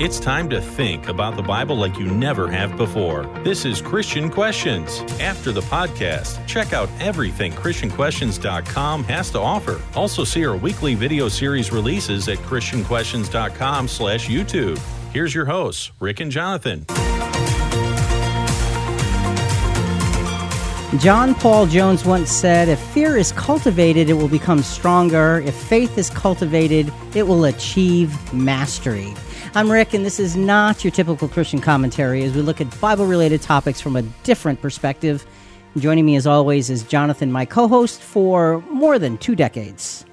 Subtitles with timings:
[0.00, 3.24] It's time to think about the Bible like you never have before.
[3.44, 5.00] This is Christian Questions.
[5.20, 9.78] After the podcast, check out everything ChristianQuestions.com has to offer.
[9.94, 14.78] Also see our weekly video series releases at ChristianQuestions.com slash YouTube.
[15.12, 16.86] Here's your hosts, Rick and Jonathan.
[20.98, 25.42] John Paul Jones once said, If fear is cultivated, it will become stronger.
[25.44, 29.14] If faith is cultivated, it will achieve mastery.
[29.52, 33.04] I'm Rick, and this is not your typical Christian commentary as we look at Bible
[33.04, 35.26] related topics from a different perspective.
[35.76, 40.04] Joining me, as always, is Jonathan, my co host for more than two decades.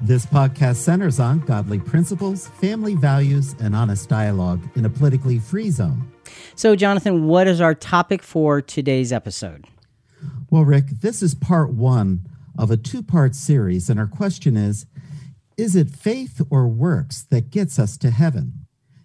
[0.00, 5.68] This podcast centers on godly principles, family values, and honest dialogue in a politically free
[5.68, 6.10] zone.
[6.54, 9.66] So, Jonathan, what is our topic for today's episode?
[10.48, 14.86] Well, Rick, this is part one of a two part series, and our question is
[15.58, 18.59] Is it faith or works that gets us to heaven?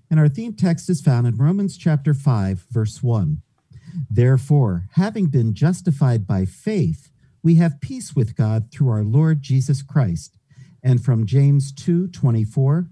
[0.10, 3.42] And our theme text is found in Romans chapter 5, verse 1.
[4.10, 7.10] Therefore, having been justified by faith,
[7.42, 10.38] we have peace with God through our Lord Jesus Christ.
[10.84, 12.90] And from James 2 24,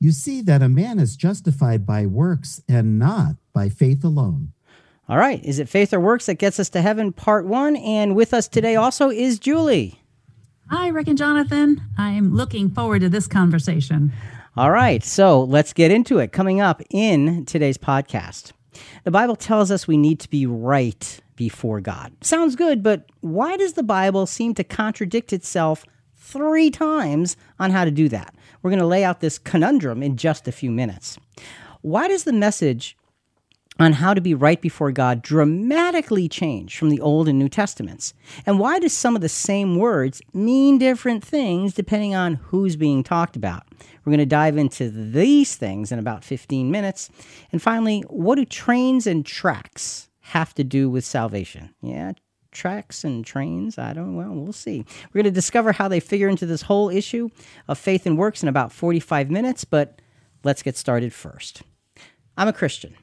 [0.00, 4.52] you see that a man is justified by works and not by faith alone.
[5.08, 5.42] All right.
[5.44, 7.12] Is it faith or works that gets us to heaven?
[7.12, 7.76] Part one.
[7.76, 10.00] And with us today also is Julie.
[10.70, 11.82] Hi, Rick and Jonathan.
[11.98, 14.12] I'm looking forward to this conversation.
[14.56, 15.02] All right.
[15.02, 16.30] So let's get into it.
[16.30, 18.52] Coming up in today's podcast,
[19.02, 22.12] the Bible tells us we need to be right before God.
[22.20, 27.84] Sounds good, but why does the Bible seem to contradict itself three times on how
[27.84, 28.32] to do that?
[28.62, 31.18] We're going to lay out this conundrum in just a few minutes.
[31.80, 32.96] Why does the message
[33.80, 38.14] on how to be right before God dramatically change from the Old and New Testaments?
[38.46, 43.02] And why do some of the same words mean different things depending on who's being
[43.02, 43.64] talked about?
[44.04, 47.10] We're going to dive into these things in about 15 minutes.
[47.52, 51.74] And finally, what do trains and tracks have to do with salvation?
[51.80, 52.12] Yeah,
[52.52, 53.78] tracks and trains.
[53.78, 54.84] I don't, well, we'll see.
[55.12, 57.28] We're going to discover how they figure into this whole issue
[57.68, 60.00] of faith and works in about 45 minutes, but
[60.44, 61.62] let's get started first.
[62.36, 62.94] I'm a Christian.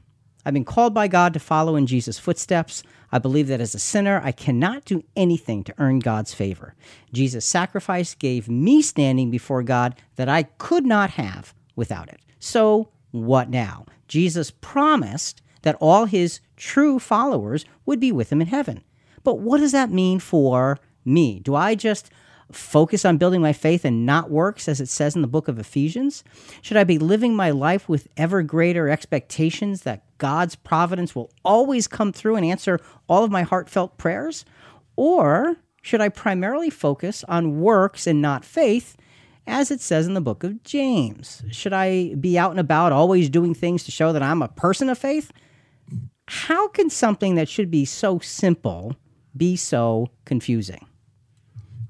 [0.44, 2.82] I've been called by God to follow in Jesus' footsteps.
[3.12, 6.74] I believe that as a sinner, I cannot do anything to earn God's favor.
[7.12, 12.20] Jesus' sacrifice gave me standing before God that I could not have without it.
[12.40, 13.84] So, what now?
[14.08, 18.82] Jesus promised that all his true followers would be with him in heaven.
[19.22, 21.38] But what does that mean for me?
[21.38, 22.10] Do I just
[22.52, 25.58] focus on building my faith and not works, as it says in the book of
[25.58, 26.24] Ephesians?
[26.60, 31.88] Should I be living my life with ever greater expectations that God's providence will always
[31.88, 34.44] come through and answer all of my heartfelt prayers?
[34.96, 38.96] Or should I primarily focus on works and not faith?
[39.46, 43.28] As it says in the book of James, should I be out and about always
[43.28, 45.32] doing things to show that I'm a person of faith?
[46.28, 48.94] How can something that should be so simple
[49.36, 50.86] be so confusing?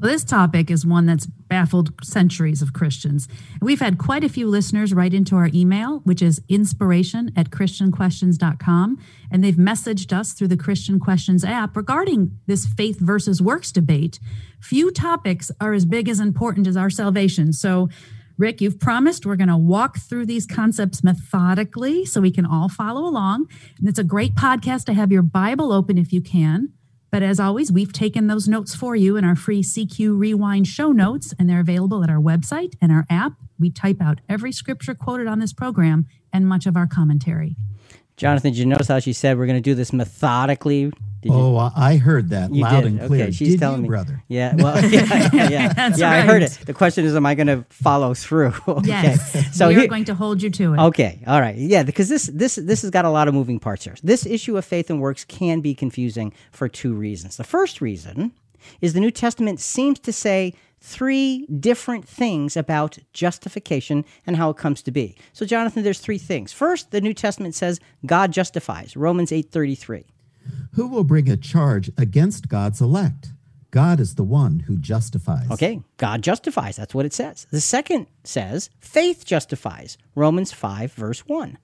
[0.02, 3.28] Well, this topic is one that's baffled centuries of Christians.
[3.60, 8.98] We've had quite a few listeners write into our email, which is inspiration at christianquestions.com.
[9.30, 14.18] And they've messaged us through the Christian Questions app regarding this faith versus works debate.
[14.60, 17.52] Few topics are as big as important as our salvation.
[17.52, 17.88] So,
[18.36, 22.68] Rick, you've promised we're going to walk through these concepts methodically so we can all
[22.68, 23.46] follow along.
[23.78, 26.72] And it's a great podcast to have your Bible open if you can.
[27.12, 30.92] But as always, we've taken those notes for you in our free CQ Rewind show
[30.92, 33.34] notes, and they're available at our website and our app.
[33.60, 37.54] We type out every scripture quoted on this program and much of our commentary.
[38.22, 40.92] Jonathan, did you notice how she said we're going to do this methodically?
[41.22, 41.70] Did oh, you?
[41.74, 42.92] I heard that you loud did.
[42.92, 43.24] and clear.
[43.24, 44.22] Okay, she's did telling you, me, brother.
[44.28, 45.72] Yeah, well, yeah, yeah, yeah.
[45.76, 46.56] That's yeah I heard it.
[46.64, 48.54] The question is, am I going to follow through?
[48.68, 48.86] okay.
[48.88, 50.78] Yes, so we here- are going to hold you to it.
[50.78, 53.82] Okay, all right, yeah, because this this this has got a lot of moving parts
[53.82, 53.96] here.
[54.04, 57.38] This issue of faith and works can be confusing for two reasons.
[57.38, 58.32] The first reason
[58.80, 64.56] is the New Testament seems to say three different things about justification and how it
[64.56, 65.16] comes to be.
[65.32, 66.52] So, Jonathan, there's three things.
[66.52, 68.96] First, the New Testament says God justifies.
[68.96, 70.04] Romans eight thirty three.
[70.74, 73.28] Who will bring a charge against God's elect?
[73.70, 75.50] God is the one who justifies.
[75.50, 76.76] Okay, God justifies.
[76.76, 77.46] That's what it says.
[77.50, 79.96] The second says faith justifies.
[80.14, 81.56] Romans 5, verse 1.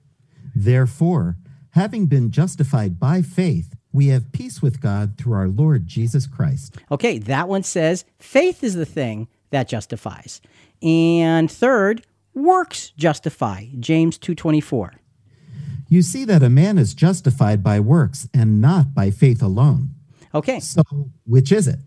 [0.55, 1.37] Therefore,
[1.71, 6.77] having been justified by faith, we have peace with God through our Lord Jesus Christ.
[6.91, 10.41] Okay, that one says faith is the thing that justifies.
[10.81, 13.67] And third, works justify.
[13.79, 14.91] James 2:24.
[15.89, 19.89] You see that a man is justified by works and not by faith alone.
[20.35, 20.59] Okay.
[20.59, 20.83] So,
[21.25, 21.79] which is it?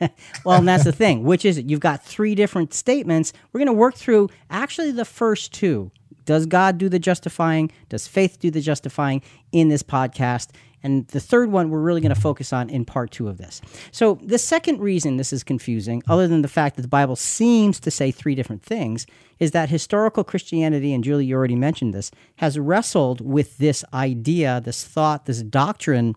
[0.44, 1.24] Well, and that's the thing.
[1.24, 1.68] Which is it?
[1.68, 3.32] You've got three different statements.
[3.52, 5.90] We're going to work through actually the first two
[6.24, 7.70] Does God do the justifying?
[7.88, 10.50] Does faith do the justifying in this podcast?
[10.82, 13.60] And the third one we're really going to focus on in part two of this.
[13.92, 17.80] So, the second reason this is confusing, other than the fact that the Bible seems
[17.80, 19.06] to say three different things,
[19.38, 24.60] is that historical Christianity, and Julie, you already mentioned this, has wrestled with this idea,
[24.64, 26.14] this thought, this doctrine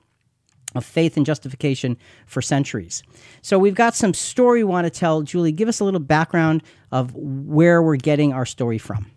[0.75, 3.03] of faith and justification for centuries.
[3.41, 5.21] So we've got some story we want to tell.
[5.21, 9.11] Julie, give us a little background of where we're getting our story from.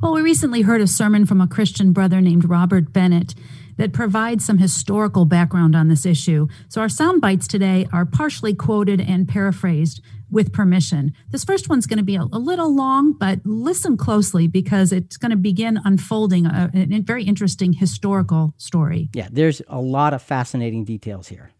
[0.00, 3.34] Well, we recently heard a sermon from a Christian brother named Robert Bennett
[3.76, 6.48] that provides some historical background on this issue.
[6.68, 11.12] So our sound bites today are partially quoted and paraphrased with permission.
[11.30, 15.16] This first one's going to be a, a little long, but listen closely because it's
[15.16, 19.10] going to begin unfolding a, a very interesting historical story.
[19.12, 21.50] Yeah, there's a lot of fascinating details here.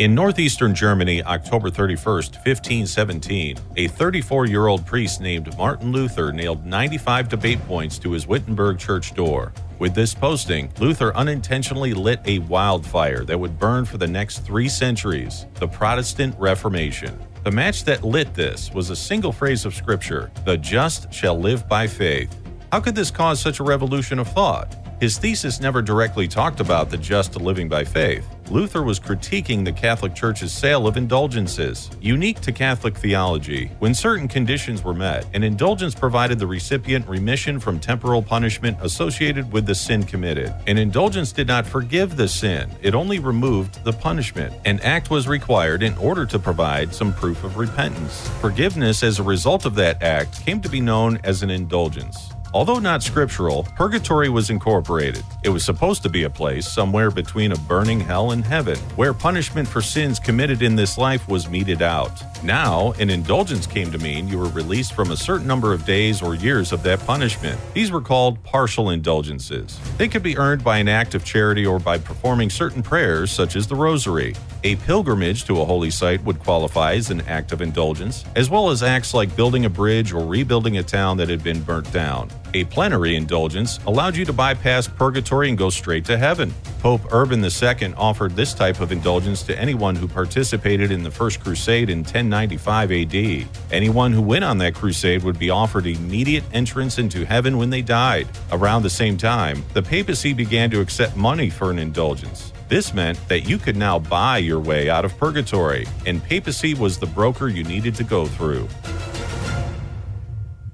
[0.00, 6.64] In northeastern Germany, October 31st, 1517, a 34 year old priest named Martin Luther nailed
[6.64, 9.52] 95 debate points to his Wittenberg church door.
[9.80, 14.68] With this posting, Luther unintentionally lit a wildfire that would burn for the next three
[14.68, 17.18] centuries the Protestant Reformation.
[17.44, 21.66] The match that lit this was a single phrase of Scripture the just shall live
[21.66, 22.36] by faith.
[22.70, 24.76] How could this cause such a revolution of thought?
[25.00, 28.28] His thesis never directly talked about the just living by faith.
[28.50, 31.88] Luther was critiquing the Catholic Church's sale of indulgences.
[32.02, 37.58] Unique to Catholic theology, when certain conditions were met, an indulgence provided the recipient remission
[37.58, 40.52] from temporal punishment associated with the sin committed.
[40.66, 44.52] An indulgence did not forgive the sin, it only removed the punishment.
[44.66, 48.28] An act was required in order to provide some proof of repentance.
[48.40, 52.29] Forgiveness as a result of that act came to be known as an indulgence.
[52.52, 55.24] Although not scriptural, purgatory was incorporated.
[55.44, 59.14] It was supposed to be a place somewhere between a burning hell and heaven, where
[59.14, 62.22] punishment for sins committed in this life was meted out.
[62.42, 66.22] Now, an indulgence came to mean you were released from a certain number of days
[66.22, 67.60] or years of that punishment.
[67.72, 69.78] These were called partial indulgences.
[69.96, 73.54] They could be earned by an act of charity or by performing certain prayers, such
[73.54, 74.34] as the Rosary.
[74.64, 78.70] A pilgrimage to a holy site would qualify as an act of indulgence, as well
[78.70, 82.28] as acts like building a bridge or rebuilding a town that had been burnt down.
[82.52, 86.52] A plenary indulgence allowed you to bypass purgatory and go straight to heaven.
[86.80, 91.38] Pope Urban II offered this type of indulgence to anyone who participated in the First
[91.38, 93.46] Crusade in 1095 AD.
[93.70, 97.82] Anyone who went on that crusade would be offered immediate entrance into heaven when they
[97.82, 98.26] died.
[98.50, 102.52] Around the same time, the papacy began to accept money for an indulgence.
[102.68, 106.98] This meant that you could now buy your way out of purgatory, and papacy was
[106.98, 108.68] the broker you needed to go through.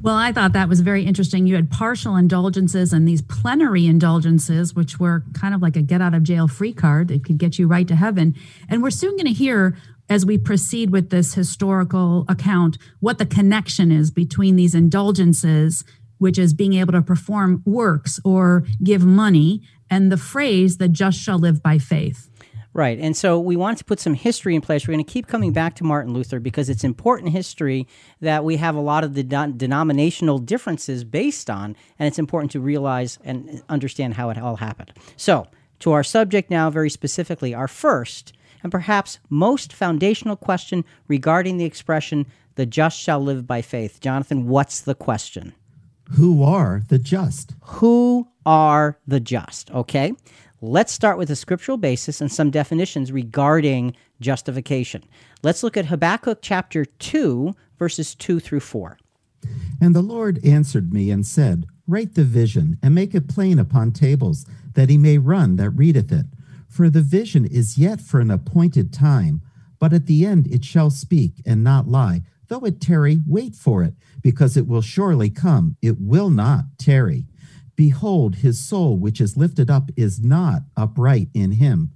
[0.02, 1.46] Well, I thought that was very interesting.
[1.46, 6.00] You had partial indulgences and these plenary indulgences, which were kind of like a get
[6.00, 8.34] out of jail free card that could get you right to heaven.
[8.68, 9.76] And we're soon going to hear
[10.08, 15.82] as we proceed with this historical account what the connection is between these indulgences,
[16.18, 21.18] which is being able to perform works or give money, and the phrase, the just
[21.18, 22.28] shall live by faith.
[22.76, 22.98] Right.
[22.98, 24.86] And so we wanted to put some history in place.
[24.86, 27.88] We're going to keep coming back to Martin Luther because it's important history
[28.20, 32.60] that we have a lot of the denominational differences based on, and it's important to
[32.60, 34.92] realize and understand how it all happened.
[35.16, 35.46] So,
[35.78, 41.64] to our subject now, very specifically, our first and perhaps most foundational question regarding the
[41.64, 42.26] expression,
[42.56, 44.00] the just shall live by faith.
[44.00, 45.54] Jonathan, what's the question?
[46.10, 47.54] Who are the just?
[47.62, 49.70] Who are the just?
[49.70, 50.12] Okay.
[50.62, 55.04] Let's start with a scriptural basis and some definitions regarding justification.
[55.42, 58.96] Let's look at Habakkuk chapter 2, verses 2 through 4.
[59.82, 63.92] And the Lord answered me and said, Write the vision and make it plain upon
[63.92, 66.24] tables, that he may run that readeth it.
[66.68, 69.42] For the vision is yet for an appointed time,
[69.78, 72.22] but at the end it shall speak and not lie.
[72.48, 75.76] Though it tarry, wait for it, because it will surely come.
[75.82, 77.26] It will not tarry.
[77.76, 81.92] Behold, his soul, which is lifted up, is not upright in him.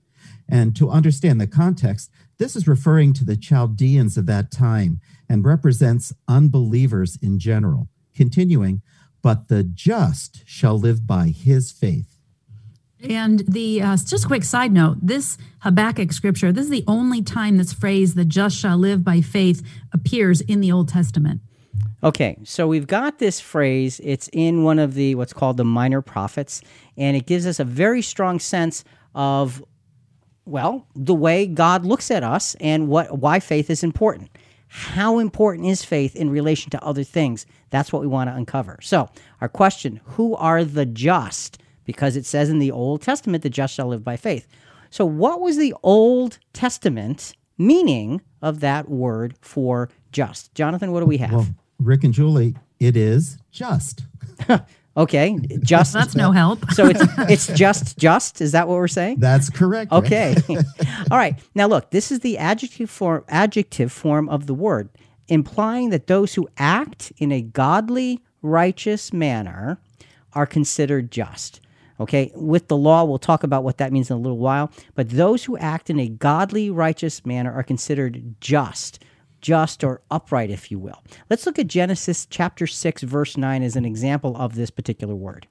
[0.49, 5.44] And to understand the context, this is referring to the Chaldeans of that time and
[5.44, 7.88] represents unbelievers in general.
[8.14, 8.82] Continuing,
[9.22, 12.18] but the just shall live by his faith.
[13.02, 17.56] And the uh, just quick side note: this Habakkuk scripture, this is the only time
[17.56, 21.40] this phrase "the just shall live by faith" appears in the Old Testament.
[22.03, 24.00] Okay, so we've got this phrase.
[24.03, 26.62] It's in one of the what's called the minor prophets,
[26.97, 28.85] and it gives us a very strong sense
[29.15, 29.62] of,
[30.47, 34.31] well, the way God looks at us and what why faith is important.
[34.69, 37.45] How important is faith in relation to other things?
[37.71, 38.79] That's what we want to uncover.
[38.81, 39.11] So,
[39.41, 41.61] our question who are the just?
[41.85, 44.47] Because it says in the Old Testament, the just shall live by faith.
[44.89, 50.55] So, what was the Old Testament meaning of that word for just?
[50.55, 51.33] Jonathan, what do we have?
[51.33, 51.47] Well,
[51.80, 54.04] Rick and Julie, it is just.
[54.96, 55.92] Okay, just.
[55.92, 56.68] That's no help.
[56.72, 58.40] so it's it's just just.
[58.40, 59.20] Is that what we're saying?
[59.20, 59.92] That's correct.
[59.92, 60.34] Okay.
[61.10, 61.38] All right.
[61.54, 64.88] Now look, this is the adjective form adjective form of the word,
[65.28, 69.78] implying that those who act in a godly, righteous manner
[70.32, 71.60] are considered just.
[72.00, 74.72] Okay, with the law, we'll talk about what that means in a little while.
[74.96, 79.04] But those who act in a godly, righteous manner are considered just,
[79.40, 81.02] just or upright, if you will.
[81.28, 85.47] Let's look at Genesis chapter 6, verse 9 as an example of this particular word.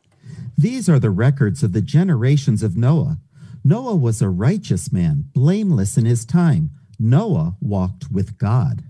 [0.58, 3.20] These are the records of the generations of Noah.
[3.64, 6.72] Noah was a righteous man, blameless in his time.
[7.00, 8.84] Noah walked with God.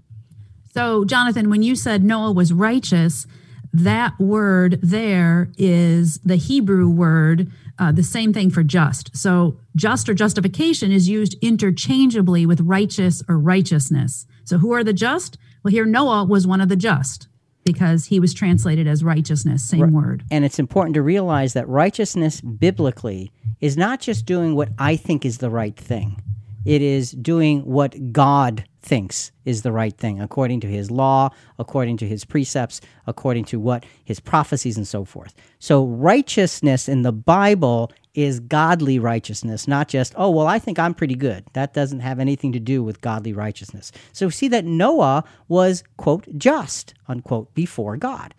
[0.73, 3.25] So, Jonathan, when you said Noah was righteous,
[3.73, 9.15] that word there is the Hebrew word, uh, the same thing for just.
[9.15, 14.25] So, just or justification is used interchangeably with righteous or righteousness.
[14.43, 15.37] So, who are the just?
[15.63, 17.27] Well, here Noah was one of the just
[17.63, 20.23] because he was translated as righteousness, same word.
[20.31, 25.25] And it's important to realize that righteousness biblically is not just doing what I think
[25.25, 26.21] is the right thing,
[26.69, 31.97] it is doing what God thinks is the right thing, according to his law, according
[31.97, 35.33] to his precepts, according to what his prophecies and so forth.
[35.57, 40.93] So, righteousness in the Bible is godly righteousness, not just, oh, well, I think I'm
[40.93, 41.43] pretty good.
[41.53, 43.91] That doesn't have anything to do with godly righteousness.
[44.13, 48.35] So, we see that Noah was, quote, just, unquote, before God.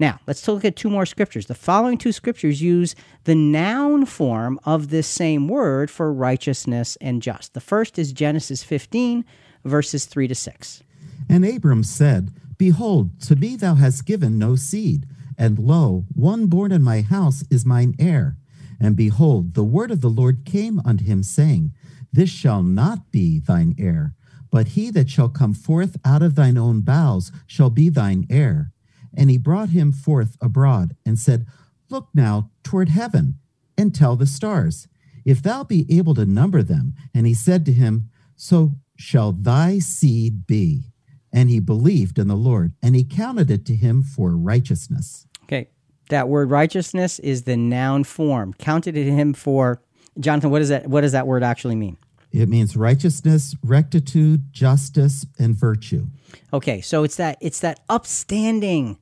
[0.00, 1.44] Now, let's look at two more scriptures.
[1.44, 7.20] The following two scriptures use the noun form of this same word for righteousness and
[7.20, 7.52] just.
[7.52, 9.26] The first is Genesis 15,
[9.62, 10.82] verses 3 to 6.
[11.28, 16.72] And Abram said, Behold, to me thou hast given no seed, and lo, one born
[16.72, 18.38] in my house is mine heir.
[18.80, 21.74] And behold, the word of the Lord came unto him, saying,
[22.10, 24.14] This shall not be thine heir,
[24.50, 28.72] but he that shall come forth out of thine own bowels shall be thine heir.
[29.16, 31.46] And he brought him forth abroad, and said,
[31.88, 33.38] Look now toward heaven,
[33.76, 34.86] and tell the stars,
[35.24, 36.94] if thou be able to number them.
[37.14, 40.92] And he said to him, So shall thy seed be.
[41.32, 45.26] And he believed in the Lord, and he counted it to him for righteousness.
[45.44, 45.68] Okay,
[46.08, 48.52] that word righteousness is the noun form.
[48.54, 49.80] Counted it to him for,
[50.18, 51.96] Jonathan, what, is that, what does that word actually mean?
[52.32, 56.06] It means righteousness, rectitude, justice, and virtue.
[56.52, 58.98] Okay, so it's that it's that upstanding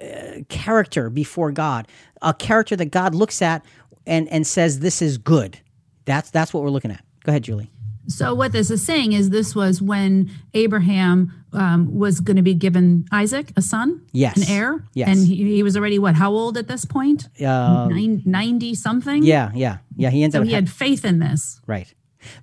[0.00, 1.86] uh, character before God,
[2.20, 3.64] a character that God looks at
[4.06, 5.60] and and says this is good.
[6.06, 7.04] That's that's what we're looking at.
[7.24, 7.70] Go ahead, Julie.
[8.08, 12.52] So, what this is saying is this was when Abraham um, was going to be
[12.54, 14.36] given Isaac a son, Yes.
[14.38, 14.84] an heir.
[14.92, 15.08] Yes.
[15.08, 17.28] And he, he was already, what, how old at this point?
[17.40, 19.22] Uh, Nine, 90 something?
[19.22, 20.10] yeah, yeah, yeah.
[20.10, 21.60] He ends up So up he had faith in this.
[21.68, 21.94] right,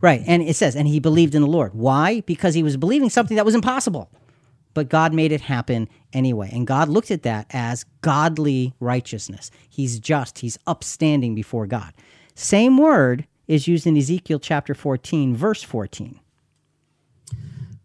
[0.02, 1.74] right, and it says, and he believed in the Lord.
[1.74, 2.22] Why?
[2.22, 4.10] Because he was believing something that was impossible,
[4.74, 6.50] but God made it happen anyway.
[6.52, 9.52] And God looked at that as godly righteousness.
[9.70, 10.40] He's just.
[10.40, 11.94] He's upstanding before God.
[12.36, 16.20] Same word is used in Ezekiel chapter fourteen, verse fourteen.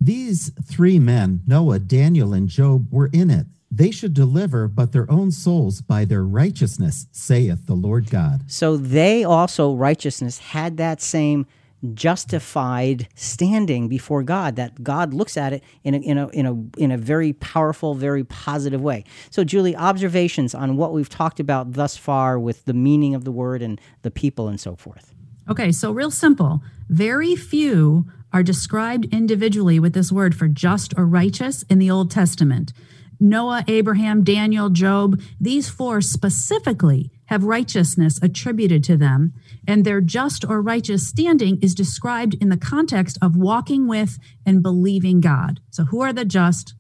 [0.01, 3.47] These three men, Noah, Daniel, and Job, were in it.
[3.71, 8.43] They should deliver but their own souls by their righteousness, saith the Lord God.
[8.47, 11.47] So they also, righteousness, had that same
[11.93, 16.81] justified standing before God, that God looks at it in a, in a, in a,
[16.81, 19.05] in a very powerful, very positive way.
[19.31, 23.33] So, Julie, observations on what we've talked about thus far with the meaning of the
[23.33, 25.15] word and the people and so forth.
[25.49, 26.63] Okay, so real simple.
[26.89, 32.11] Very few are described individually with this word for just or righteous in the Old
[32.11, 32.73] Testament.
[33.21, 39.33] Noah, Abraham, Daniel, Job, these four specifically have righteousness attributed to them,
[39.67, 44.63] and their just or righteous standing is described in the context of walking with and
[44.63, 45.61] believing God.
[45.71, 46.75] So, who are the just?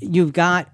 [0.00, 0.70] You've got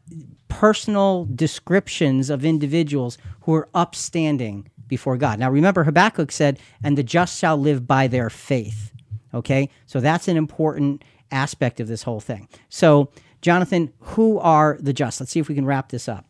[0.48, 5.38] personal descriptions of individuals who are upstanding before God.
[5.38, 8.92] Now, remember, Habakkuk said, and the just shall live by their faith.
[9.32, 9.70] Okay?
[9.86, 12.48] So that's an important aspect of this whole thing.
[12.68, 15.18] So, Jonathan, who are the just?
[15.18, 16.26] Let's see if we can wrap this up.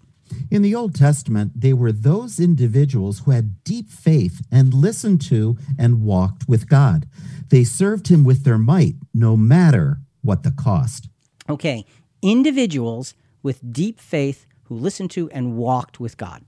[0.51, 5.57] In the Old Testament, they were those individuals who had deep faith and listened to
[5.79, 7.07] and walked with God.
[7.49, 11.09] They served him with their might, no matter what the cost.
[11.49, 11.85] Okay,
[12.23, 16.45] individuals with deep faith who listened to and walked with God.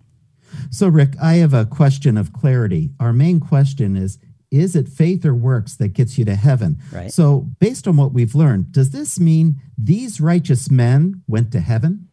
[0.70, 2.90] So, Rick, I have a question of clarity.
[3.00, 4.18] Our main question is
[4.50, 6.78] Is it faith or works that gets you to heaven?
[6.92, 7.12] Right.
[7.12, 12.08] So, based on what we've learned, does this mean these righteous men went to heaven?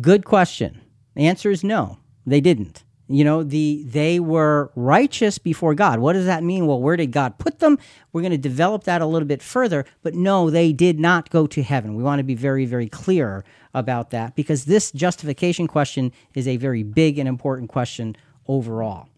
[0.00, 0.80] Good question.
[1.14, 2.84] The answer is no, they didn't.
[3.08, 5.98] You know, the they were righteous before God.
[5.98, 6.68] What does that mean?
[6.68, 7.76] Well, where did God put them?
[8.12, 11.48] We're going to develop that a little bit further, but no, they did not go
[11.48, 11.96] to heaven.
[11.96, 13.44] We want to be very, very clear
[13.74, 18.16] about that because this justification question is a very big and important question
[18.46, 19.08] overall.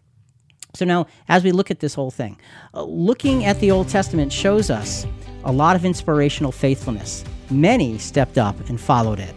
[0.73, 2.39] So now, as we look at this whole thing,
[2.73, 5.05] uh, looking at the Old Testament shows us
[5.43, 7.23] a lot of inspirational faithfulness.
[7.51, 9.35] Many stepped up and followed it.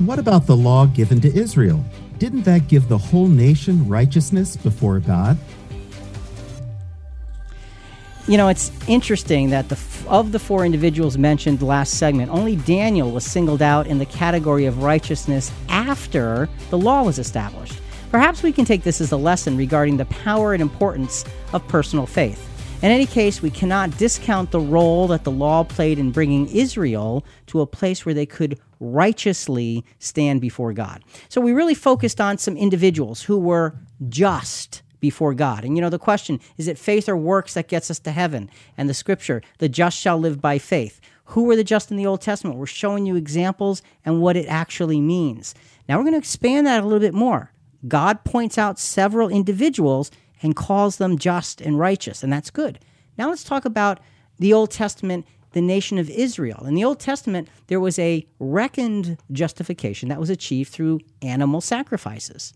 [0.00, 1.84] What about the law given to Israel?
[2.18, 5.38] Didn't that give the whole nation righteousness before God?
[8.26, 13.12] You know, it's interesting that the of the four individuals mentioned last segment, only Daniel
[13.12, 17.80] was singled out in the category of righteousness after the law was established.
[18.10, 22.06] Perhaps we can take this as a lesson regarding the power and importance of personal
[22.06, 22.50] faith.
[22.82, 27.24] In any case, we cannot discount the role that the law played in bringing Israel
[27.46, 31.04] to a place where they could righteously stand before God.
[31.28, 33.74] So we really focused on some individuals who were
[34.08, 35.64] just before God.
[35.64, 38.50] And you know, the question is it faith or works that gets us to heaven?
[38.76, 41.00] And the scripture, the just shall live by faith.
[41.26, 42.58] Who were the just in the Old Testament?
[42.58, 45.54] We're showing you examples and what it actually means.
[45.88, 47.52] Now we're going to expand that a little bit more.
[47.86, 50.10] God points out several individuals
[50.42, 52.78] and calls them just and righteous, and that's good.
[53.18, 54.00] Now let's talk about
[54.38, 56.66] the Old Testament the nation of Israel.
[56.66, 62.52] In the Old Testament, there was a reckoned justification that was achieved through animal sacrifices.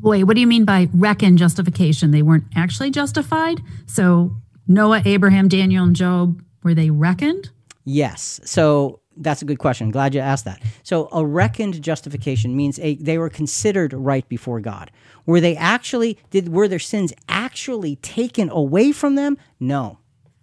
[0.00, 2.10] Wait, what do you mean by reckoned justification?
[2.10, 3.60] They weren't actually justified?
[3.86, 4.36] So
[4.66, 7.50] Noah, Abraham, Daniel, and Job, were they reckoned?
[7.84, 8.40] Yes.
[8.44, 9.90] So that's a good question.
[9.90, 10.62] Glad you asked that.
[10.82, 14.90] So a reckoned justification means a, they were considered right before God.
[15.24, 19.36] Were they actually did were their sins actually taken away from them?
[19.58, 19.98] No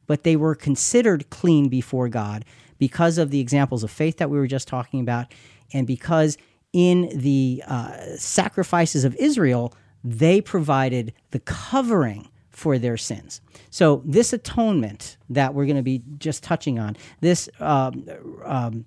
[0.08, 2.46] but they were considered clean before God
[2.78, 5.28] because of the examples of faith that we were just talking about,
[5.74, 6.38] and because
[6.74, 13.42] in the uh, sacrifices of Israel, they provided the covering for their sins.
[13.70, 18.06] So, this atonement that we're going to be just touching on, this um,
[18.46, 18.86] um,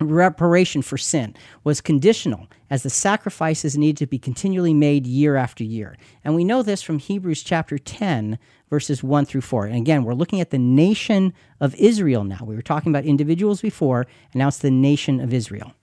[0.00, 5.64] reparation for sin was conditional as the sacrifices needed to be continually made year after
[5.64, 5.96] year.
[6.24, 8.38] And we know this from Hebrews chapter 10,
[8.70, 9.66] verses 1 through 4.
[9.66, 12.40] And again, we're looking at the nation of Israel now.
[12.42, 15.74] We were talking about individuals before, and now it's the nation of Israel.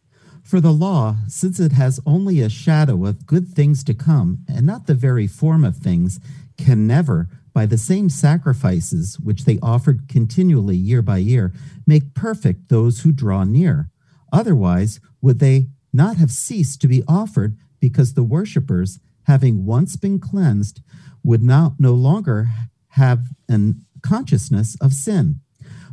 [0.43, 4.65] For the law, since it has only a shadow of good things to come, and
[4.65, 6.19] not the very form of things,
[6.57, 11.51] can never, by the same sacrifices which they offered continually year by year,
[11.87, 13.89] make perfect those who draw near.
[14.31, 20.19] Otherwise, would they not have ceased to be offered because the worshippers, having once been
[20.19, 20.81] cleansed,
[21.23, 22.49] would now no longer
[22.95, 25.41] have a consciousness of sin.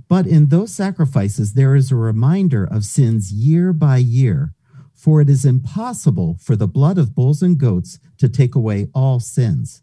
[0.08, 4.52] But in those sacrifices, there is a reminder of sins year by year,
[4.94, 9.20] for it is impossible for the blood of bulls and goats to take away all
[9.20, 9.82] sins.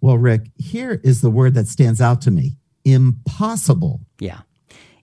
[0.00, 4.00] Well, Rick, here is the word that stands out to me impossible.
[4.18, 4.40] Yeah.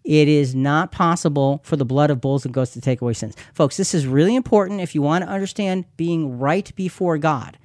[0.04, 3.36] It is not possible for the blood of bulls and goats to take away sins.
[3.54, 7.58] Folks, this is really important if you want to understand being right before God.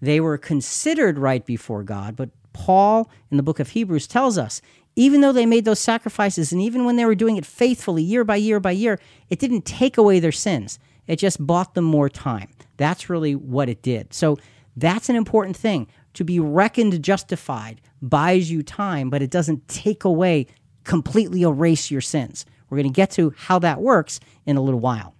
[0.00, 4.60] They were considered right before God, but Paul in the book of Hebrews tells us
[4.94, 8.24] even though they made those sacrifices and even when they were doing it faithfully year
[8.24, 10.78] by year by year, it didn't take away their sins.
[11.06, 12.50] It just bought them more time.
[12.76, 14.12] That's really what it did.
[14.12, 14.38] So
[14.76, 15.88] that's an important thing.
[16.14, 20.46] To be reckoned justified buys you time, but it doesn't take away,
[20.84, 22.44] completely erase your sins.
[22.68, 25.14] We're going to get to how that works in a little while.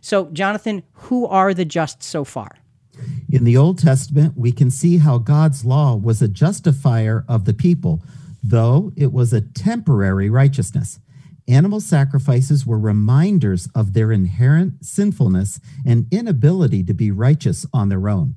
[0.00, 2.58] So, Jonathan, who are the just so far?
[3.30, 7.54] In the Old Testament, we can see how God's law was a justifier of the
[7.54, 8.02] people,
[8.42, 10.98] though it was a temporary righteousness.
[11.46, 18.08] Animal sacrifices were reminders of their inherent sinfulness and inability to be righteous on their
[18.08, 18.36] own.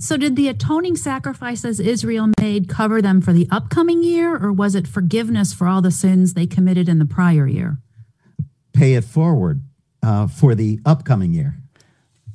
[0.00, 4.74] So, did the atoning sacrifices Israel made cover them for the upcoming year, or was
[4.74, 7.76] it forgiveness for all the sins they committed in the prior year?
[8.72, 9.62] Pay it forward
[10.02, 11.58] uh, for the upcoming year.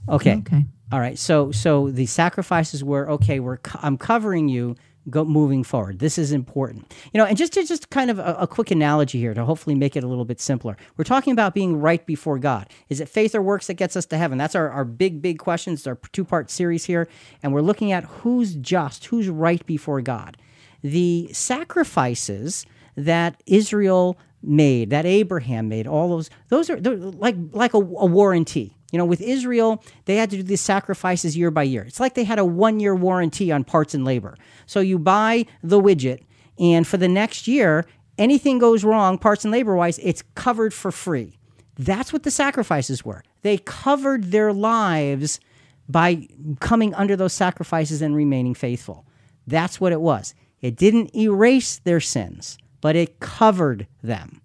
[0.08, 0.38] Okay.
[0.38, 0.66] Okay.
[0.92, 1.20] All right.
[1.20, 3.40] So so the sacrifices were okay.
[3.40, 4.76] We're co- I'm covering you.
[5.10, 6.00] Go moving forward.
[6.00, 6.94] This is important.
[7.14, 9.74] You know, and just to just kind of a, a, quick analogy here to hopefully
[9.74, 10.78] make it a little bit simpler.
[10.98, 12.70] We're talking about being right before God.
[12.90, 14.38] Is it faith or works that gets us to heaven?
[14.38, 15.88] That's our, our big, big questions.
[15.88, 17.08] Our two part series here.
[17.42, 20.38] And we're looking at who's just, who's right before God.
[20.84, 27.78] The sacrifices that Israel made, that Abraham made, all those, those are like like a,
[27.78, 31.84] a warranty you know, with Israel, they had to do these sacrifices year by year.
[31.84, 34.38] It's like they had a one year warranty on parts and labor.
[34.66, 36.24] So you buy the widget,
[36.58, 37.86] and for the next year,
[38.18, 41.38] anything goes wrong, parts and labor wise, it's covered for free.
[41.78, 43.24] That's what the sacrifices were.
[43.42, 45.40] They covered their lives
[45.88, 46.28] by
[46.60, 49.06] coming under those sacrifices and remaining faithful.
[49.48, 50.36] That's what it was.
[50.62, 54.42] It didn't erase their sins, but it covered them.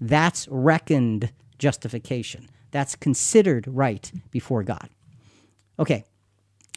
[0.00, 2.48] That's reckoned justification.
[2.74, 4.88] That's considered right before God.
[5.78, 6.04] Okay,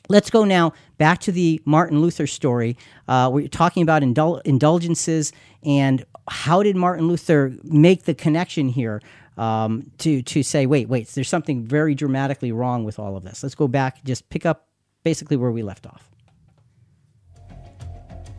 [0.10, 2.78] let's go now back to the Martin Luther story.
[3.08, 5.34] Uh, we're talking about indul- indulgences
[5.64, 9.02] and how did Martin Luther make the connection here
[9.40, 13.42] um, to to say, wait, wait, there's something very dramatically wrong with all of this.
[13.42, 14.68] Let's go back, just pick up
[15.04, 16.12] basically where we left off.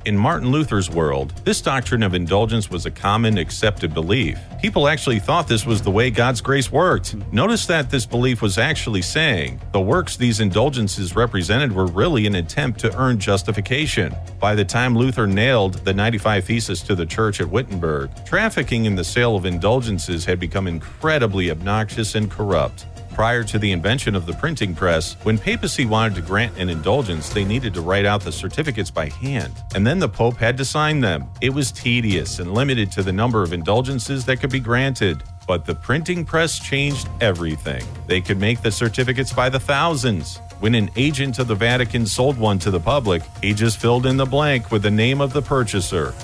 [0.04, 4.38] In Martin Luther's world, this doctrine of indulgence was a common accepted belief.
[4.62, 7.16] People actually thought this was the way God's grace worked.
[7.32, 12.36] Notice that this belief was actually saying the works these indulgences represented were really an
[12.36, 14.14] attempt to earn justification.
[14.38, 18.94] By the time Luther nailed the 95 Thesis to the church at Wittenberg, trafficking in
[18.94, 22.86] the sale of indulgences had become incredibly obnoxious and corrupt
[23.18, 27.30] prior to the invention of the printing press, when papacy wanted to grant an indulgence,
[27.30, 30.64] they needed to write out the certificates by hand, and then the pope had to
[30.64, 31.26] sign them.
[31.40, 35.20] It was tedious and limited to the number of indulgences that could be granted.
[35.48, 37.84] But the printing press changed everything.
[38.06, 40.38] They could make the certificates by the thousands.
[40.60, 44.16] When an agent of the Vatican sold one to the public, he just filled in
[44.16, 46.14] the blank with the name of the purchaser.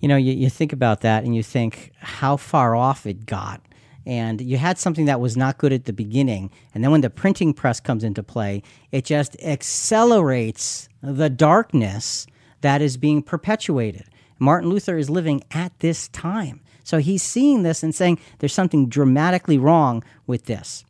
[0.00, 3.60] You know, you, you think about that and you think how far off it got
[4.06, 7.10] and you had something that was not good at the beginning and then when the
[7.10, 12.26] printing press comes into play it just accelerates the darkness
[12.60, 14.04] that is being perpetuated
[14.38, 18.88] martin luther is living at this time so he's seeing this and saying there's something
[18.88, 20.84] dramatically wrong with this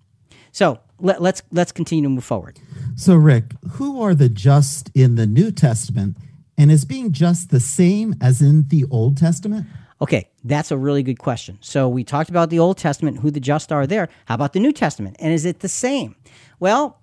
[0.52, 2.60] so let, let's let's continue to move forward
[2.96, 6.18] So, Rick, who are the just in the New Testament?
[6.58, 9.66] And is being just the same as in the Old Testament?
[10.02, 11.58] Okay, that's a really good question.
[11.60, 14.08] So we talked about the Old Testament, who the just are there.
[14.24, 15.16] How about the New Testament?
[15.18, 16.16] And is it the same?
[16.58, 17.00] Well,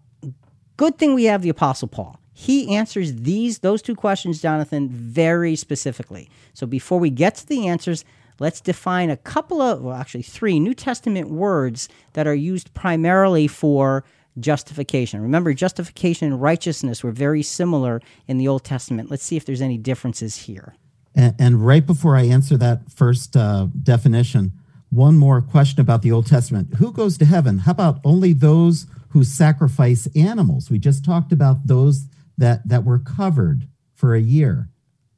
[0.77, 2.19] good thing we have the Apostle Paul.
[2.33, 6.29] He answers these those two questions, Jonathan, very specifically.
[6.53, 8.05] So before we get to the answers,
[8.39, 13.47] let's define a couple of well, actually three New Testament words that are used primarily
[13.47, 14.03] for
[14.39, 15.21] justification.
[15.21, 19.09] Remember, justification and righteousness were very similar in the Old Testament.
[19.09, 20.75] Let's see if there's any differences here.
[21.17, 24.53] And, and right before I answer that first uh, definition,
[24.89, 26.75] one more question about the Old Testament.
[26.75, 27.59] Who goes to heaven?
[27.59, 30.69] How about only those who sacrifice animals?
[30.69, 32.05] We just talked about those
[32.37, 34.69] that, that were covered for a year.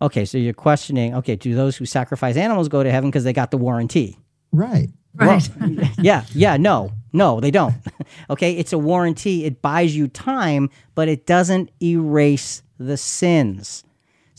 [0.02, 3.34] Okay, so you're questioning, okay, do those who sacrifice animals go to heaven because they
[3.34, 4.18] got the warranty?
[4.54, 4.90] Right.
[5.14, 5.50] Right.
[6.00, 7.76] yeah, yeah, no, no, they don't.
[8.30, 9.44] okay, it's a warranty.
[9.44, 13.84] It buys you time, but it doesn't erase the sins.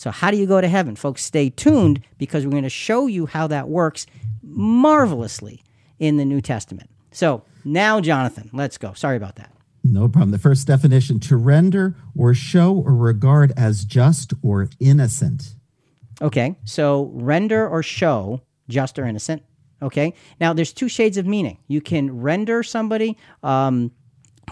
[0.00, 0.96] So, how do you go to heaven?
[0.96, 4.06] Folks, stay tuned because we're going to show you how that works
[4.42, 5.62] marvelously
[5.98, 6.88] in the New Testament.
[7.12, 8.94] So, now, Jonathan, let's go.
[8.94, 9.52] Sorry about that.
[9.84, 10.30] No problem.
[10.30, 15.54] The first definition to render or show or regard as just or innocent.
[16.22, 19.42] Okay, so render or show, just or innocent.
[19.82, 21.58] Okay, now there's two shades of meaning.
[21.68, 23.18] You can render somebody.
[23.42, 23.92] Um,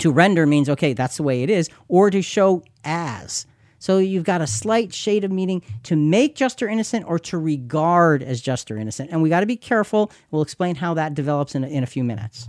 [0.01, 3.47] to render means okay, that's the way it is, or to show as.
[3.79, 7.39] So you've got a slight shade of meaning to make just or innocent, or to
[7.39, 9.11] regard as just or innocent.
[9.11, 10.11] And we got to be careful.
[10.31, 12.49] We'll explain how that develops in a, in a few minutes.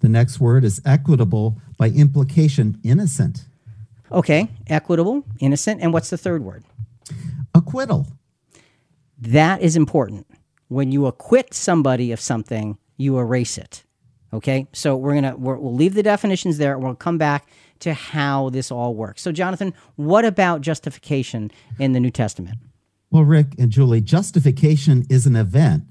[0.00, 3.46] The next word is equitable, by implication, innocent.
[4.10, 6.64] Okay, equitable, innocent, and what's the third word?
[7.54, 8.08] Acquittal.
[9.18, 10.26] That is important.
[10.68, 13.84] When you acquit somebody of something, you erase it.
[14.34, 16.74] Okay, so we're gonna we're, we'll leave the definitions there.
[16.74, 17.48] And we'll come back
[17.82, 19.22] to how this all works.
[19.22, 22.58] So, Jonathan, what about justification in the New Testament?
[23.10, 25.84] Well, Rick and Julie, justification is an event.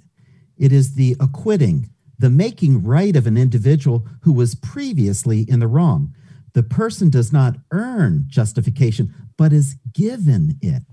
[0.57, 5.67] It is the acquitting, the making right of an individual who was previously in the
[5.67, 6.15] wrong.
[6.53, 10.83] The person does not earn justification, but is given it.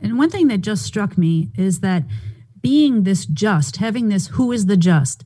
[0.00, 2.04] And one thing that just struck me is that
[2.60, 5.22] being this just, having this who is the just,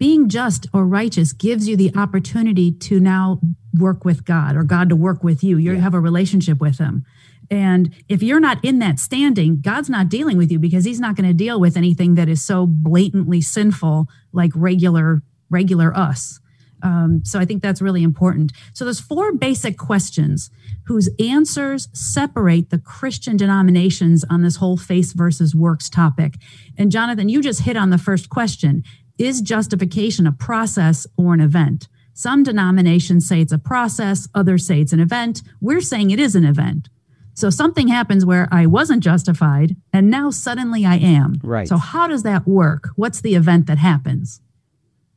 [0.00, 3.38] being just or righteous gives you the opportunity to now
[3.78, 5.58] work with God or God to work with you.
[5.58, 7.04] You have a relationship with Him.
[7.50, 11.16] And if you're not in that standing, God's not dealing with you because He's not
[11.16, 16.40] going to deal with anything that is so blatantly sinful like regular regular us.
[16.82, 18.52] Um, so I think that's really important.
[18.72, 20.50] So there's four basic questions
[20.86, 26.34] whose answers separate the Christian denominations on this whole face versus works topic.
[26.78, 28.82] And Jonathan, you just hit on the first question.
[29.20, 31.88] Is justification a process or an event?
[32.14, 35.42] Some denominations say it's a process, others say it's an event.
[35.60, 36.88] We're saying it is an event.
[37.34, 41.38] So something happens where I wasn't justified and now suddenly I am.
[41.42, 41.68] Right.
[41.68, 42.88] So how does that work?
[42.96, 44.40] What's the event that happens?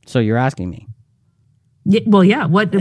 [0.06, 0.90] So you're asking me.
[1.86, 2.46] Yeah, well, yeah.
[2.46, 2.74] What?
[2.74, 2.80] how,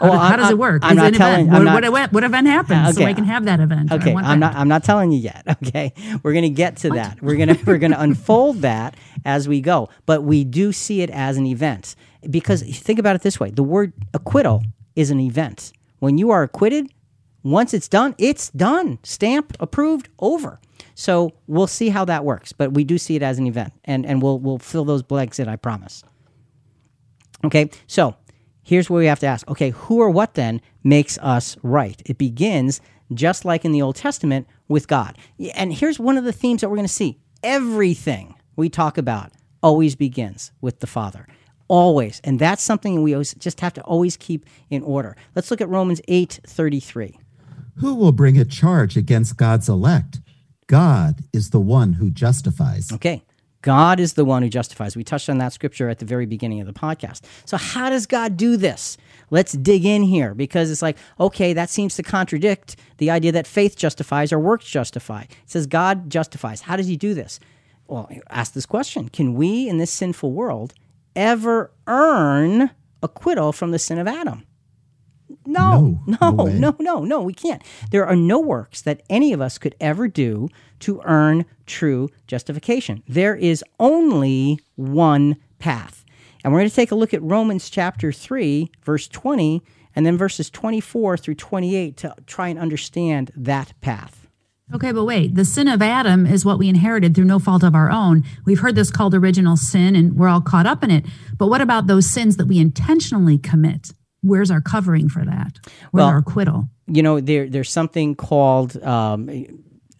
[0.00, 0.82] Well, how I'm- does it work?
[0.84, 1.48] I'm Is not telling- event?
[1.50, 3.90] I'm What, not- what, event- what event happens so I can have that event?
[3.92, 4.52] Okay, I'm that.
[4.52, 4.54] not.
[4.56, 5.42] I'm not telling you yet.
[5.66, 7.22] Okay, we're gonna get to that.
[7.22, 9.88] We're gonna we're gonna unfold that as we go.
[10.04, 11.96] But we do see it as an event
[12.28, 14.62] because think about it this way: the word acquittal
[14.96, 15.72] is an event.
[16.00, 16.92] When you are acquitted,
[17.42, 18.98] once it's done, it's done.
[19.02, 20.08] Stamped, approved.
[20.18, 20.60] Over.
[20.94, 22.52] So we'll see how that works.
[22.52, 25.38] But we do see it as an event, and and we'll we'll fill those blanks
[25.38, 25.48] in.
[25.48, 26.04] I promise.
[27.44, 28.16] Okay, so
[28.62, 32.00] here's where we have to ask okay, who or what then makes us right?
[32.06, 32.80] It begins
[33.12, 35.16] just like in the Old Testament with God.
[35.54, 39.32] And here's one of the themes that we're going to see everything we talk about
[39.62, 41.26] always begins with the Father.
[41.68, 42.20] Always.
[42.24, 45.16] And that's something we always just have to always keep in order.
[45.34, 47.18] Let's look at Romans 8 33.
[47.78, 50.20] Who will bring a charge against God's elect?
[50.66, 52.92] God is the one who justifies.
[52.92, 53.22] Okay.
[53.64, 54.94] God is the one who justifies.
[54.94, 57.22] We touched on that scripture at the very beginning of the podcast.
[57.46, 58.98] So, how does God do this?
[59.30, 63.46] Let's dig in here because it's like, okay, that seems to contradict the idea that
[63.46, 65.22] faith justifies or works justify.
[65.22, 66.60] It says God justifies.
[66.60, 67.40] How does he do this?
[67.86, 70.74] Well, ask this question Can we in this sinful world
[71.16, 72.70] ever earn
[73.02, 74.44] acquittal from the sin of Adam?
[75.46, 77.62] No, No, no, no no, no, we can't.
[77.90, 83.02] There are no works that any of us could ever do to earn true justification.
[83.08, 86.04] There is only one path.
[86.42, 89.62] And we're going to take a look at Romans chapter 3, verse 20,
[89.96, 94.26] and then verses 24 through 28 to try and understand that path.
[94.74, 95.34] Okay, but wait.
[95.34, 98.24] The sin of Adam is what we inherited through no fault of our own.
[98.44, 101.04] We've heard this called original sin, and we're all caught up in it.
[101.38, 103.92] But what about those sins that we intentionally commit?
[104.22, 105.58] Where's our covering for that?
[105.90, 106.68] Where's Well- our acquittal?
[106.86, 109.30] you know there there's something called um,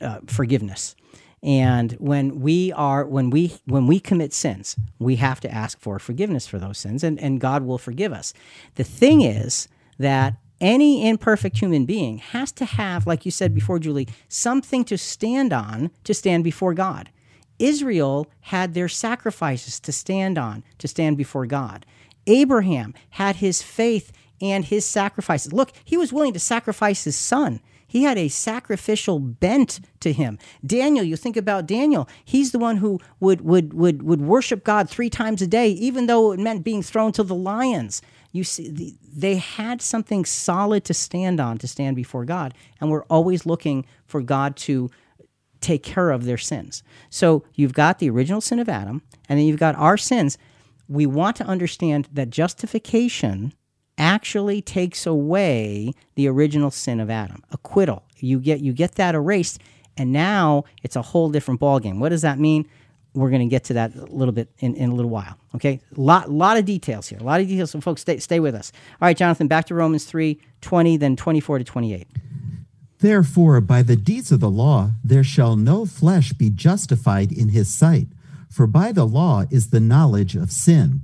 [0.04, 0.94] uh, forgiveness
[1.42, 5.98] and when we are when we when we commit sins we have to ask for
[5.98, 8.32] forgiveness for those sins and, and god will forgive us
[8.76, 13.78] the thing is that any imperfect human being has to have like you said before
[13.78, 17.10] julie something to stand on to stand before god
[17.58, 21.86] Israel had their sacrifices to stand on, to stand before God.
[22.26, 25.52] Abraham had his faith and his sacrifices.
[25.52, 27.60] Look, he was willing to sacrifice his son.
[27.94, 30.36] He had a sacrificial bent to him.
[30.66, 34.90] Daniel, you think about Daniel, he's the one who would would would would worship God
[34.90, 38.02] 3 times a day even though it meant being thrown to the lions.
[38.32, 42.90] You see the, they had something solid to stand on to stand before God and
[42.90, 44.90] we're always looking for God to
[45.60, 46.82] take care of their sins.
[47.10, 50.36] So you've got the original sin of Adam, and then you've got our sins.
[50.88, 53.54] We want to understand that justification
[53.98, 57.42] actually takes away the original sin of Adam.
[57.50, 58.02] Acquittal.
[58.18, 59.60] You get you get that erased,
[59.96, 61.98] and now it's a whole different ballgame.
[61.98, 62.66] What does that mean?
[63.14, 65.38] We're going to get to that a little bit in, in a little while.
[65.54, 67.18] Okay, lot lot of details here.
[67.20, 67.70] A lot of details.
[67.70, 68.72] So folks, stay stay with us.
[69.00, 69.46] All right, Jonathan.
[69.46, 72.08] Back to Romans 3, 20, then twenty four to twenty eight.
[72.98, 77.72] Therefore, by the deeds of the law, there shall no flesh be justified in his
[77.72, 78.08] sight,
[78.48, 81.02] for by the law is the knowledge of sin.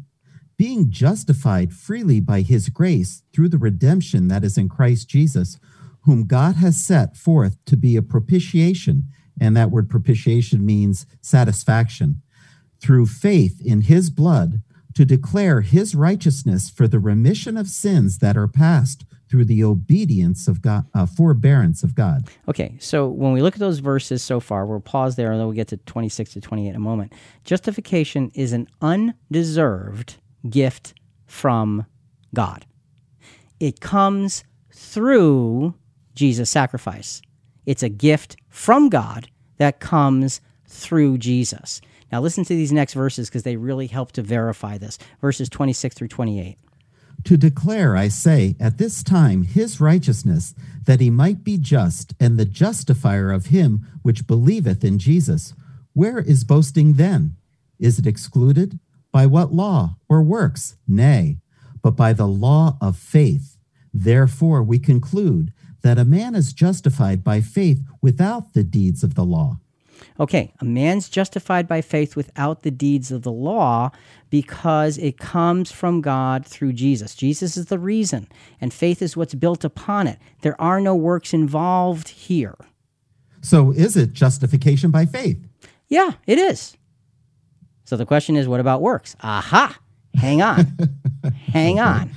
[0.61, 5.59] Being justified freely by his grace through the redemption that is in Christ Jesus,
[6.03, 9.05] whom God has set forth to be a propitiation,
[9.40, 12.20] and that word propitiation means satisfaction,
[12.79, 14.61] through faith in his blood,
[14.96, 20.46] to declare his righteousness for the remission of sins that are past through the obedience
[20.46, 22.29] of God, uh, forbearance of God.
[22.49, 25.46] Okay, so when we look at those verses so far, we'll pause there and then
[25.46, 27.14] we'll get to 26 to 28 in a moment.
[27.44, 30.94] Justification is an undeserved gift
[31.26, 31.87] from
[32.35, 32.66] God,
[33.59, 35.74] it comes through
[36.14, 37.22] Jesus' sacrifice.
[37.66, 41.81] It's a gift from God that comes through Jesus.
[42.11, 44.98] Now, listen to these next verses because they really help to verify this.
[45.20, 46.59] Verses 26 through 28.
[47.24, 52.38] To declare, I say, at this time his righteousness, that he might be just and
[52.38, 55.55] the justifier of him which believeth in Jesus.
[55.92, 57.37] Where is boasting then?
[57.79, 58.79] Is it excluded?
[59.12, 60.77] By what law or works?
[60.87, 61.38] Nay,
[61.83, 63.57] but by the law of faith.
[63.92, 69.25] Therefore we conclude that a man is justified by faith without the deeds of the
[69.25, 69.59] law.
[70.18, 73.90] Okay, a man's justified by faith without the deeds of the law
[74.29, 77.14] because it comes from God through Jesus.
[77.14, 78.29] Jesus is the reason,
[78.61, 80.18] and faith is what's built upon it.
[80.42, 82.57] There are no works involved here.
[83.42, 85.38] So is it justification by faith?
[85.88, 86.77] Yeah, it is.
[87.90, 89.16] So the question is, what about works?
[89.20, 89.76] Aha!
[90.14, 90.79] Hang on.
[91.53, 92.12] Hang on.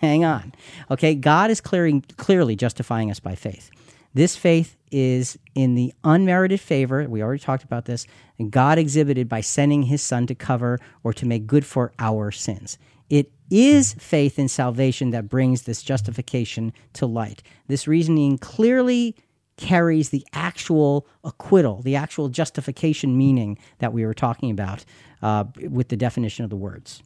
[0.00, 0.52] Hang on.
[0.90, 3.70] Okay, God is clearing, clearly justifying us by faith.
[4.14, 8.04] This faith is in the unmerited favor, we already talked about this,
[8.40, 12.32] and God exhibited by sending his son to cover or to make good for our
[12.32, 12.76] sins.
[13.08, 17.44] It is faith in salvation that brings this justification to light.
[17.68, 19.14] This reasoning clearly
[19.56, 24.84] carries the actual acquittal, the actual justification meaning that we were talking about
[25.22, 27.02] uh, with the definition of the words.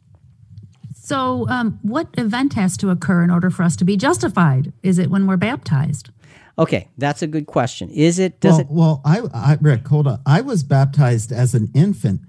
[0.93, 4.73] So, um, what event has to occur in order for us to be justified?
[4.83, 6.11] Is it when we're baptized?
[6.59, 7.89] Okay, that's a good question.
[7.89, 8.39] Is it?
[8.39, 8.67] Does well, it?
[8.69, 9.01] well,
[9.33, 10.21] I, I, Rick, hold on.
[10.25, 12.21] I was baptized as an infant.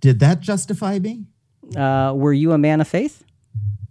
[0.00, 1.26] Did that justify me?
[1.76, 3.24] Uh, were you a man of faith?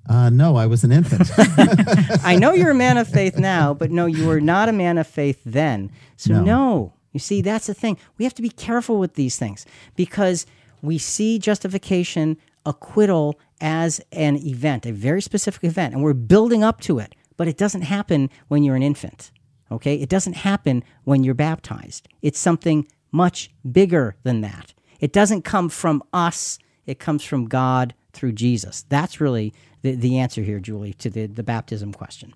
[0.10, 1.30] Uh, no, I was an infant.
[2.26, 4.98] I know you're a man of faith now, but no, you were not a man
[4.98, 5.92] of faith then.
[6.18, 6.44] So no.
[6.44, 6.94] No.
[7.14, 7.98] You see, that's the thing.
[8.18, 10.46] We have to be careful with these things because
[10.82, 16.82] we see justification, acquittal as an event, a very specific event, and we're building up
[16.82, 17.16] to it.
[17.38, 19.32] But it doesn't happen when you're an infant.
[19.72, 19.96] Okay?
[19.96, 22.08] It doesn't happen when you're baptized.
[22.22, 24.74] It's something much bigger than that.
[25.00, 28.86] It doesn't come from us, it comes from God through Jesus.
[28.90, 32.34] That's really the, the answer here, Julie, to the, the baptism question.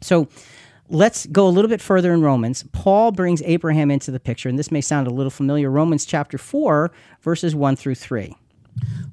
[0.00, 0.28] So
[0.88, 2.64] let's go a little bit further in Romans.
[2.72, 5.70] Paul brings Abraham into the picture, and this may sound a little familiar.
[5.70, 6.90] Romans chapter 4,
[7.22, 8.34] verses 1 through 3.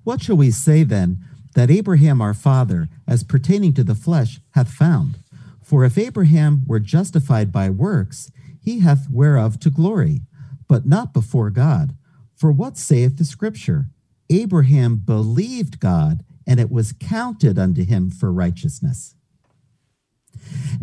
[0.03, 1.19] what shall we say then
[1.55, 5.19] that Abraham our father, as pertaining to the flesh, hath found?
[5.63, 8.31] For if Abraham were justified by works,
[8.61, 10.21] he hath whereof to glory,
[10.67, 11.95] but not before God.
[12.35, 13.87] For what saith the Scripture?
[14.29, 19.13] Abraham believed God, and it was counted unto him for righteousness.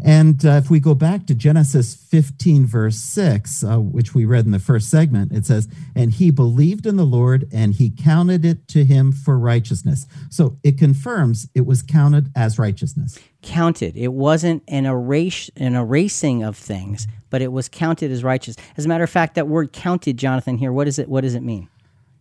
[0.05, 4.44] And uh, if we go back to Genesis 15, verse 6, uh, which we read
[4.44, 8.44] in the first segment, it says, And he believed in the Lord, and he counted
[8.44, 10.07] it to him for righteousness.
[10.31, 13.18] So it confirms it was counted as righteousness.
[13.42, 13.96] Counted.
[13.96, 18.57] It wasn't an, an erasing of things, but it was counted as righteous.
[18.77, 21.35] As a matter of fact, that word counted, Jonathan, here, what, is it, what does
[21.35, 21.68] it mean?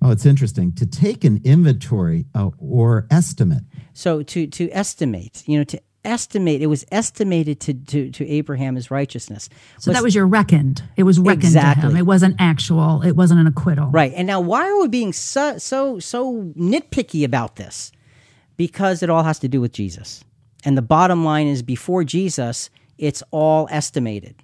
[0.03, 0.73] Oh, it's interesting.
[0.73, 3.63] To take an inventory uh, or estimate.
[3.93, 8.75] So to, to estimate, you know, to estimate, it was estimated to, to, to Abraham
[8.77, 9.49] as righteousness.
[9.79, 10.83] So that was your reckoned.
[10.97, 11.95] It was reckoned to him.
[11.95, 13.01] It wasn't actual.
[13.01, 13.87] It wasn't an acquittal.
[13.87, 14.11] Right.
[14.15, 17.91] And now why are we being so so so nitpicky about this?
[18.57, 20.23] Because it all has to do with Jesus.
[20.65, 24.35] And the bottom line is before Jesus, it's all estimated.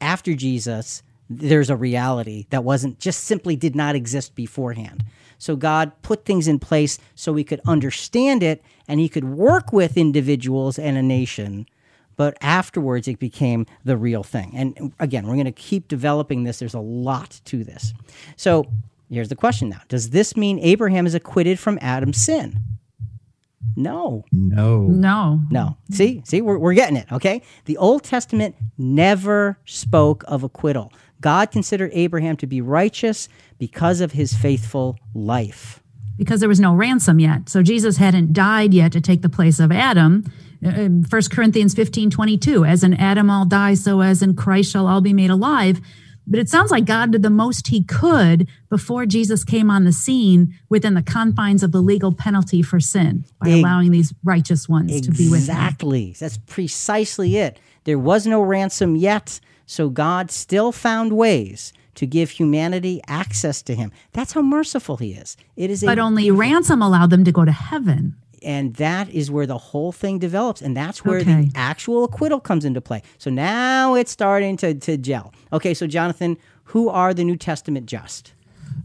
[0.00, 5.04] After Jesus, there's a reality that wasn't just simply did not exist beforehand.
[5.38, 9.72] So God put things in place so we could understand it and he could work
[9.72, 11.66] with individuals and a nation
[12.16, 14.52] but afterwards it became the real thing.
[14.54, 16.58] And again, we're going to keep developing this.
[16.58, 17.92] There's a lot to this.
[18.36, 18.70] So
[19.10, 22.60] here's the question now Does this mean Abraham is acquitted from Adam's sin?
[23.76, 24.24] No.
[24.30, 24.82] No.
[24.82, 25.40] No.
[25.50, 25.76] No.
[25.90, 27.42] See, see, we're, we're getting it, okay?
[27.64, 30.92] The Old Testament never spoke of acquittal.
[31.24, 35.80] God considered Abraham to be righteous because of his faithful life.
[36.18, 37.48] because there was no ransom yet.
[37.48, 40.30] So Jesus hadn't died yet to take the place of Adam.
[40.64, 44.86] Uh, First Corinthians 15, 22, as in Adam all die, so as in Christ shall
[44.86, 45.80] all be made alive.
[46.26, 49.92] But it sounds like God did the most he could before Jesus came on the
[49.92, 54.68] scene within the confines of the legal penalty for sin by Ex- allowing these righteous
[54.68, 55.56] ones to be with him.
[55.56, 56.14] Exactly.
[56.20, 57.58] That's precisely it.
[57.84, 63.74] There was no ransom yet, so God still found ways to give humanity access to
[63.74, 63.92] him.
[64.12, 65.36] That's how merciful he is.
[65.56, 68.16] It is a But only ransom allowed them to go to heaven.
[68.42, 71.34] and that is where the whole thing develops and that's where Okay.
[71.44, 75.86] the actual acquittal comes into play so now it's starting to, to gel okay so
[75.86, 78.34] jonathan who are the new testament just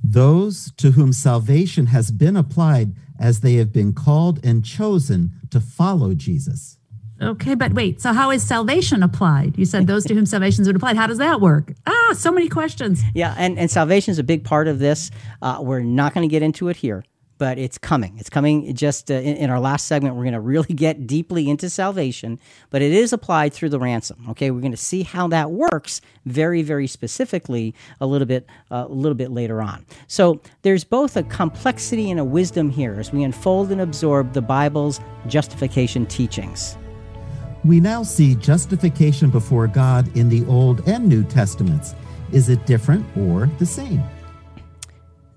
[0.04, 5.60] Those to whom salvation has been applied as they have been called and chosen to
[5.60, 6.78] follow Jesus.
[7.22, 8.02] Okay, but wait.
[8.02, 9.58] So how is salvation applied?
[9.58, 10.96] You said those to whom salvation been applied.
[10.96, 11.74] How does that work?
[11.86, 13.02] Ah, so many questions.
[13.14, 16.32] yeah and, and salvation is a big part of this uh, we're not going to
[16.32, 17.04] get into it here
[17.38, 20.40] but it's coming it's coming just uh, in, in our last segment we're going to
[20.40, 22.40] really get deeply into salvation
[22.72, 26.02] but it is applied through the ransom okay we're going to see how that works
[26.26, 31.16] very very specifically a little bit uh, a little bit later on so there's both
[31.16, 36.76] a complexity and a wisdom here as we unfold and absorb the bible's justification teachings
[37.66, 41.94] We now see justification before God in the Old and New Testaments.
[42.32, 44.02] Is it different or the same?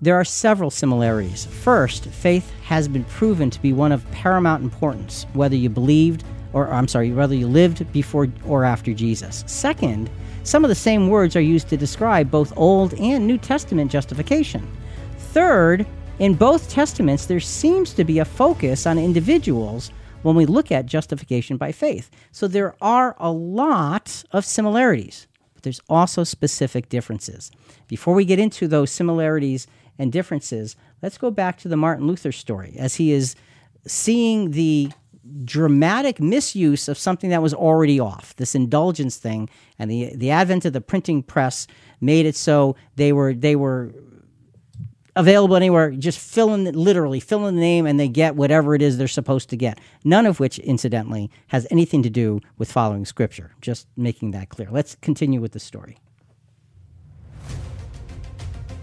[0.01, 1.45] There are several similarities.
[1.45, 6.71] First, faith has been proven to be one of paramount importance, whether you believed or
[6.71, 9.43] I'm sorry, whether you lived before or after Jesus.
[9.47, 10.09] Second,
[10.43, 14.65] some of the same words are used to describe both Old and New Testament justification.
[15.17, 15.85] Third,
[16.19, 19.91] in both testaments there seems to be a focus on individuals
[20.23, 22.09] when we look at justification by faith.
[22.31, 27.49] So there are a lot of similarities but there's also specific differences.
[27.87, 29.65] Before we get into those similarities
[29.97, 33.35] and differences, let's go back to the Martin Luther story as he is
[33.87, 34.91] seeing the
[35.45, 39.49] dramatic misuse of something that was already off this indulgence thing
[39.79, 41.65] and the the advent of the printing press
[42.01, 43.93] made it so they were they were
[45.15, 48.81] available anywhere just fill in literally fill in the name and they get whatever it
[48.81, 53.05] is they're supposed to get none of which incidentally has anything to do with following
[53.05, 55.97] scripture just making that clear let's continue with the story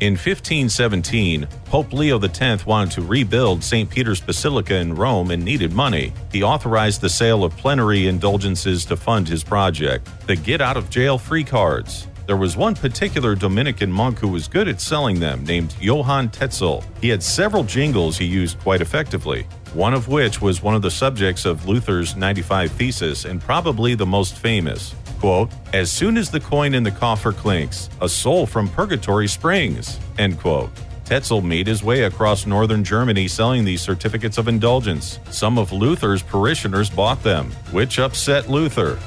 [0.01, 3.91] In 1517, Pope Leo X wanted to rebuild St.
[3.91, 6.15] Peter's Basilica in Rome and needed money.
[6.33, 10.89] He authorized the sale of plenary indulgences to fund his project, the get out of
[10.89, 12.07] jail free cards.
[12.31, 16.85] There was one particular Dominican monk who was good at selling them, named Johann Tetzel.
[17.01, 20.93] He had several jingles he used quite effectively, one of which was one of the
[20.93, 24.95] subjects of Luther's 95 Thesis and probably the most famous.
[25.19, 29.99] Quote, as soon as the coin in the coffer clinks, a soul from purgatory springs.
[30.17, 30.71] End quote.
[31.07, 35.19] Tetzel made his way across northern Germany selling these certificates of indulgence.
[35.31, 39.01] Some of Luther's parishioners bought them, which upset Luther.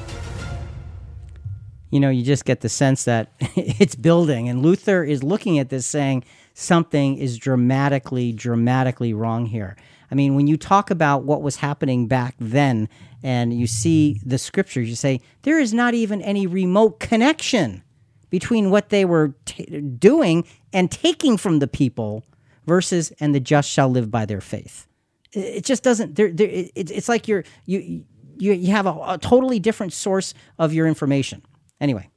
[1.93, 5.69] You know, you just get the sense that it's building, and Luther is looking at
[5.69, 6.23] this saying
[6.55, 9.75] something is dramatically, dramatically wrong here.
[10.09, 12.89] I mean, when you talk about what was happening back then
[13.21, 17.83] and you see the scriptures, you say, there is not even any remote connection
[18.31, 22.25] between what they were t- doing and taking from the people
[22.65, 24.87] versus, and the just shall live by their faith.
[25.31, 28.03] It just doesn't, it, it's like you're, you,
[28.39, 31.43] you, you have a, a totally different source of your information.
[31.83, 32.09] Anyway,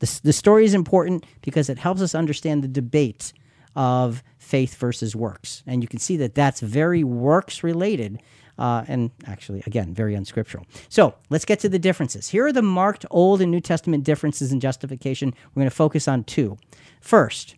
[0.00, 3.32] the, the story is important because it helps us understand the debate
[3.76, 5.62] of faith versus works.
[5.68, 8.20] And you can see that that's very works related.
[8.58, 10.66] Uh, and actually, again, very unscriptural.
[10.88, 12.28] So let's get to the differences.
[12.28, 15.32] Here are the marked Old and New Testament differences in justification.
[15.54, 16.58] We're going to focus on two.
[17.00, 17.54] First,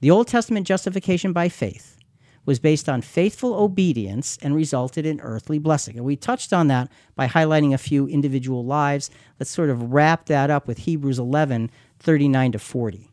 [0.00, 1.97] the Old Testament justification by faith
[2.48, 5.98] was based on faithful obedience and resulted in earthly blessing.
[5.98, 9.10] And we touched on that by highlighting a few individual lives.
[9.38, 13.10] Let's sort of wrap that up with Hebrews 11 39 to 40.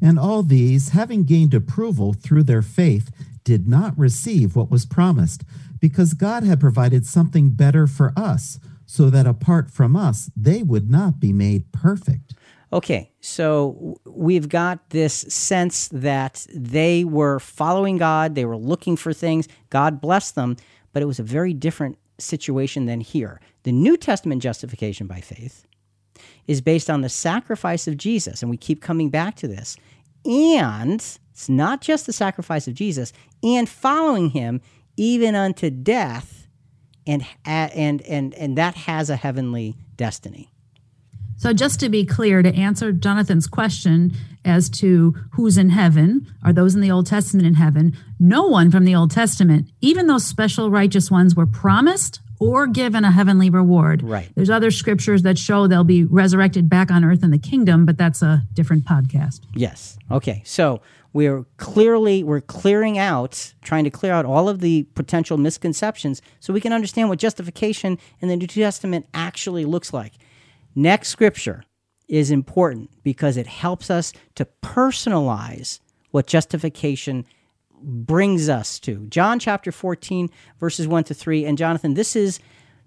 [0.00, 3.10] And all these, having gained approval through their faith,
[3.44, 5.42] did not receive what was promised,
[5.78, 10.90] because God had provided something better for us, so that apart from us, they would
[10.90, 12.32] not be made perfect.
[12.72, 19.12] Okay, so we've got this sense that they were following God, they were looking for
[19.12, 20.56] things, God blessed them,
[20.94, 23.40] but it was a very different situation than here.
[23.64, 25.66] The New Testament justification by faith
[26.46, 29.76] is based on the sacrifice of Jesus, and we keep coming back to this.
[30.24, 30.94] And
[31.30, 33.12] it's not just the sacrifice of Jesus,
[33.42, 34.60] and following him
[34.96, 36.46] even unto death,
[37.06, 40.51] and and and and that has a heavenly destiny.
[41.36, 44.12] So, just to be clear, to answer Jonathan's question
[44.44, 47.96] as to who's in heaven, are those in the Old Testament in heaven?
[48.18, 53.04] No one from the Old Testament, even those special righteous ones, were promised or given
[53.04, 54.02] a heavenly reward.
[54.02, 54.28] Right.
[54.34, 57.96] There's other scriptures that show they'll be resurrected back on earth in the kingdom, but
[57.96, 59.42] that's a different podcast.
[59.54, 59.96] Yes.
[60.10, 60.42] Okay.
[60.44, 66.20] So we're clearly we're clearing out, trying to clear out all of the potential misconceptions
[66.40, 70.14] so we can understand what justification in the New Testament actually looks like.
[70.74, 71.64] Next scripture
[72.08, 77.24] is important because it helps us to personalize what justification
[77.82, 79.06] brings us to.
[79.06, 81.44] John chapter 14, verses 1 to 3.
[81.44, 82.38] And Jonathan, this is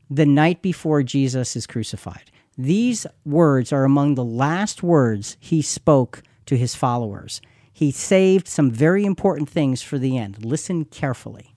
[0.09, 2.31] the night before Jesus is crucified.
[2.57, 7.41] These words are among the last words he spoke to his followers.
[7.73, 10.45] He saved some very important things for the end.
[10.45, 11.55] Listen carefully.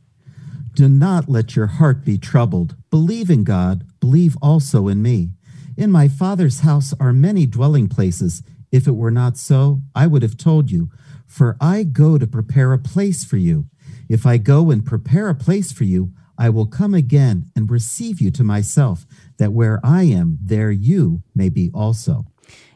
[0.74, 2.76] Do not let your heart be troubled.
[2.90, 5.30] Believe in God, believe also in me.
[5.78, 8.42] In my Father's house are many dwelling places.
[8.72, 10.90] If it were not so, I would have told you.
[11.24, 13.66] For I go to prepare a place for you.
[14.08, 18.20] If I go and prepare a place for you, I will come again and receive
[18.20, 19.06] you to myself,
[19.36, 22.26] that where I am, there you may be also.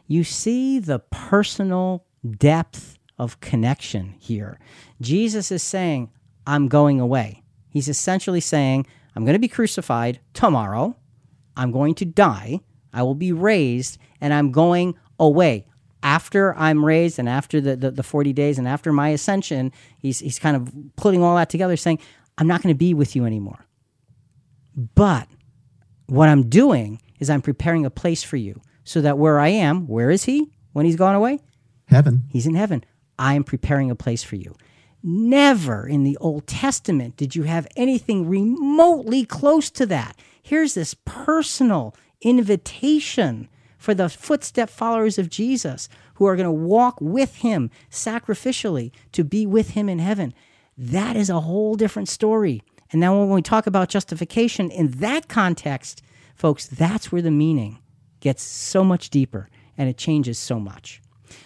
[0.07, 2.05] You see the personal
[2.37, 4.61] depth of connection here.
[5.01, 6.09] Jesus is saying,
[6.47, 7.43] I'm going away.
[7.67, 10.95] He's essentially saying, I'm going to be crucified tomorrow.
[11.57, 12.61] I'm going to die.
[12.93, 15.65] I will be raised, and I'm going away
[16.03, 20.19] after I'm raised and after the, the, the, 40 days and after my ascension, he's,
[20.19, 21.99] he's kind of putting all that together, saying,
[22.37, 23.65] I'm not going to be with you anymore.
[24.75, 25.27] But
[26.07, 29.87] what I'm doing is I'm preparing a place for you so that where I am,
[29.87, 31.39] where is he when he's gone away?
[31.85, 32.23] Heaven.
[32.29, 32.83] He's in heaven.
[33.17, 34.55] I am preparing a place for you.
[35.01, 40.17] Never in the Old Testament did you have anything remotely close to that.
[40.41, 43.47] Here's this personal invitation
[43.77, 49.23] for the footstep followers of Jesus who are going to walk with him sacrificially to
[49.23, 50.33] be with him in heaven.
[50.77, 52.63] That is a whole different story.
[52.91, 56.01] And now, when we talk about justification in that context,
[56.35, 57.79] folks, that's where the meaning
[58.19, 61.01] gets so much deeper and it changes so much.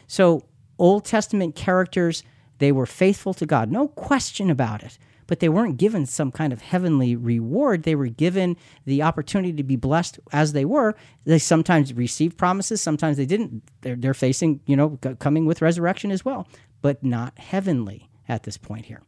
[0.07, 0.43] So,
[0.77, 2.23] Old Testament characters,
[2.59, 4.97] they were faithful to God, no question about it.
[5.27, 7.83] But they weren't given some kind of heavenly reward.
[7.83, 10.95] They were given the opportunity to be blessed as they were.
[11.25, 13.63] They sometimes received promises, sometimes they didn't.
[13.81, 16.47] They're, they're facing, you know, coming with resurrection as well,
[16.81, 19.03] but not heavenly at this point here.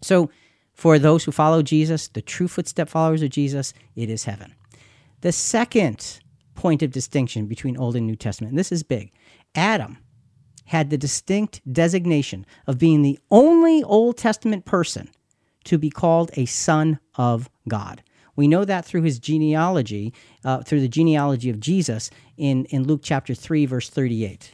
[0.00, 0.30] So,
[0.74, 4.54] for those who follow Jesus, the true footstep followers of Jesus, it is heaven.
[5.20, 6.20] The second
[6.54, 9.12] point of distinction between Old and New Testament, and this is big
[9.54, 9.98] Adam
[10.66, 15.10] had the distinct designation of being the only Old Testament person
[15.64, 18.02] to be called a son of God.
[18.34, 23.00] We know that through his genealogy, uh, through the genealogy of Jesus in, in Luke
[23.02, 24.52] chapter 3, verse 38.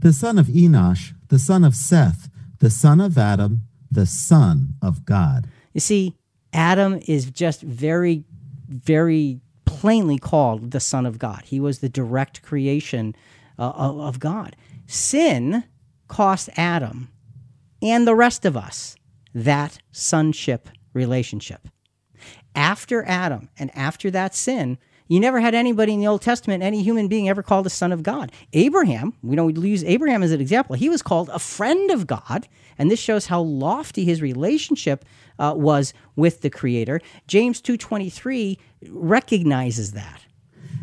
[0.00, 2.28] The son of Enosh, the son of Seth,
[2.58, 5.48] the son of Adam, the son of God.
[5.72, 6.16] You see,
[6.52, 8.24] Adam is just very,
[8.68, 11.42] very plainly called the son of God.
[11.44, 13.14] He was the direct creation
[13.58, 14.56] uh, of God.
[14.86, 15.64] Sin
[16.08, 17.08] cost Adam
[17.82, 18.96] and the rest of us
[19.34, 21.68] that sonship relationship.
[22.54, 26.82] After Adam and after that sin, you never had anybody in the Old Testament, any
[26.82, 28.30] human being ever called a son of God.
[28.52, 30.76] Abraham, we we use Abraham as an example.
[30.76, 35.04] He was called a friend of God, and this shows how lofty his relationship
[35.38, 37.00] uh, was with the Creator.
[37.26, 38.58] James two twenty three
[38.90, 40.26] recognizes that.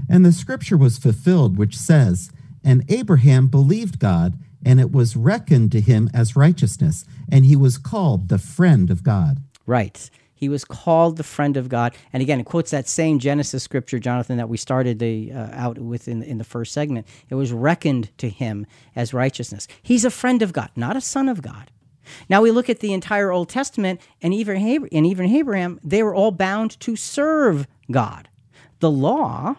[0.09, 2.31] And the scripture was fulfilled, which says,
[2.63, 7.77] "And Abraham believed God, and it was reckoned to him as righteousness, and he was
[7.77, 10.09] called the friend of God." Right.
[10.37, 11.95] He was called the friend of God.
[12.11, 15.79] And again, it quotes that same Genesis scripture, Jonathan, that we started the uh, out
[15.79, 17.07] with in, in the first segment.
[17.29, 19.67] It was reckoned to him as righteousness.
[19.81, 21.71] He's a friend of God, not a son of God.
[22.29, 24.57] Now we look at the entire Old Testament, and even
[24.91, 28.27] and even Abraham, they were all bound to serve God.
[28.81, 29.55] The law,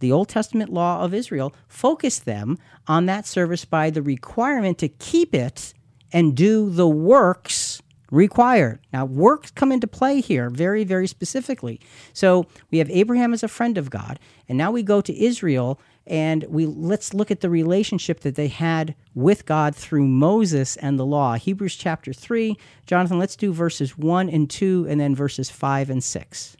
[0.00, 4.88] the Old Testament law of Israel, focused them on that service by the requirement to
[4.88, 5.72] keep it
[6.12, 7.80] and do the works
[8.10, 8.80] required.
[8.92, 11.80] Now, works come into play here very, very specifically.
[12.12, 15.80] So we have Abraham as a friend of God, and now we go to Israel
[16.06, 20.98] and we let's look at the relationship that they had with God through Moses and
[20.98, 21.34] the law.
[21.34, 22.56] Hebrews chapter 3.
[22.86, 26.56] Jonathan, let's do verses 1 and 2 and then verses 5 and 6.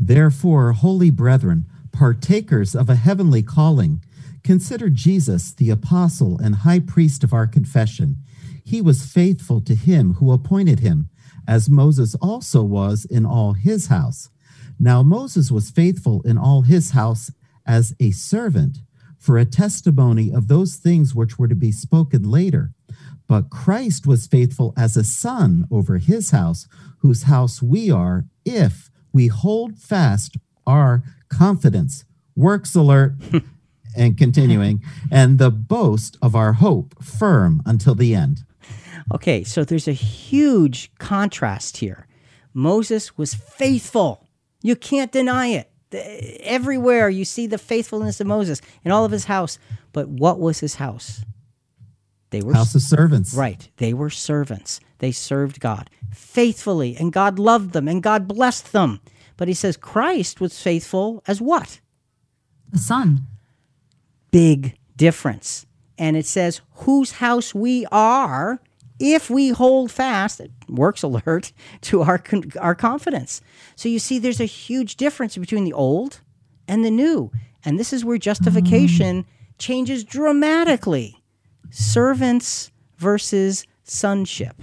[0.00, 1.66] Therefore, holy brethren,
[1.96, 4.02] partakers of a heavenly calling,
[4.44, 8.18] consider Jesus the apostle and high priest of our confession
[8.66, 11.08] he was faithful to him who appointed him,
[11.46, 14.28] as Moses also was in all his house.
[14.76, 17.30] Now Moses was faithful in all his house
[17.64, 18.78] as a servant
[19.18, 22.72] for a testimony of those things which were to be spoken later.
[23.28, 26.66] But Christ was faithful as a son over his house,
[26.98, 30.36] whose house we are, if we hold fast
[30.66, 32.04] our confidence.
[32.34, 33.14] Works alert.
[33.96, 38.44] and continuing, and the boast of our hope firm until the end.
[39.14, 42.06] Okay, so there's a huge contrast here.
[42.52, 44.28] Moses was faithful.
[44.62, 45.70] You can't deny it.
[46.40, 49.58] Everywhere you see the faithfulness of Moses in all of his house.
[49.92, 51.24] But what was his house?
[52.30, 53.34] They were house of servants.
[53.34, 53.68] Right.
[53.76, 54.80] They were servants.
[54.98, 59.00] They served God faithfully, and God loved them, and God blessed them.
[59.36, 61.80] But he says Christ was faithful as what?
[62.70, 63.26] The Son.
[64.30, 65.66] Big difference.
[65.98, 68.60] And it says, whose house we are
[68.98, 72.22] if we hold fast, works alert, to our,
[72.60, 73.40] our confidence.
[73.74, 76.20] So you see, there's a huge difference between the old
[76.66, 77.30] and the new.
[77.64, 79.26] And this is where justification mm.
[79.58, 81.22] changes dramatically
[81.70, 84.62] servants versus sonship.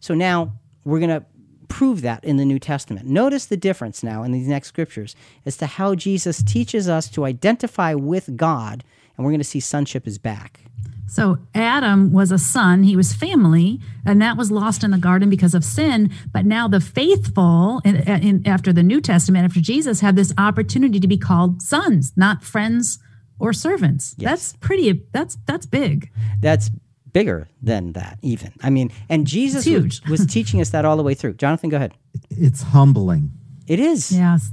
[0.00, 0.52] So now
[0.84, 1.24] we're going to
[1.72, 3.06] prove that in the New Testament.
[3.06, 5.16] Notice the difference now in these next scriptures
[5.46, 8.84] as to how Jesus teaches us to identify with God,
[9.16, 10.60] and we're going to see sonship is back.
[11.06, 15.30] So Adam was a son, he was family, and that was lost in the garden
[15.30, 16.10] because of sin.
[16.30, 21.00] But now the faithful, in, in, after the New Testament, after Jesus, have this opportunity
[21.00, 22.98] to be called sons, not friends
[23.38, 24.14] or servants.
[24.18, 24.30] Yes.
[24.30, 25.06] That's pretty.
[25.12, 26.10] That's that's big.
[26.40, 26.70] That's
[27.12, 28.52] bigger than that, even.
[28.62, 31.34] I mean, and Jesus was, was teaching us that all the way through.
[31.34, 31.94] Jonathan, go ahead.
[32.30, 33.30] It's humbling.
[33.66, 34.12] It is.
[34.12, 34.50] Yes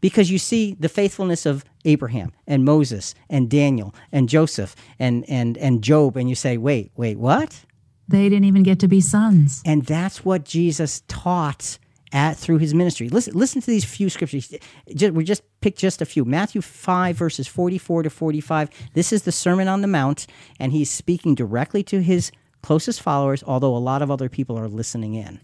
[0.00, 5.56] because you see the faithfulness of Abraham and Moses and Daniel and Joseph and, and,
[5.58, 7.64] and Job, and you say, wait, wait, what?
[8.08, 9.62] They didn't even get to be sons.
[9.64, 11.78] And that's what Jesus taught
[12.12, 13.08] at through his ministry.
[13.08, 14.52] Listen, listen to these few scriptures.
[14.94, 16.24] Just, we just picked just a few.
[16.24, 18.70] Matthew 5, verses 44 to 45.
[18.94, 20.26] This is the Sermon on the Mount,
[20.58, 22.32] and he's speaking directly to his
[22.62, 25.40] closest followers, although a lot of other people are listening in.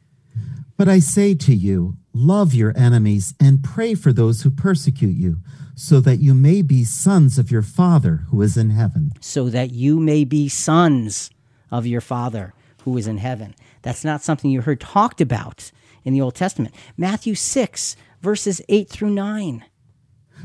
[0.76, 5.38] But I say to you, love your enemies and pray for those who persecute you,
[5.74, 9.12] so that you may be sons of your Father who is in heaven.
[9.20, 11.30] So that you may be sons
[11.70, 12.52] of your Father
[12.82, 13.54] who is in heaven.
[13.82, 15.70] That's not something you heard talked about
[16.06, 16.74] in the Old Testament.
[16.96, 19.64] Matthew 6, verses 8 through 9.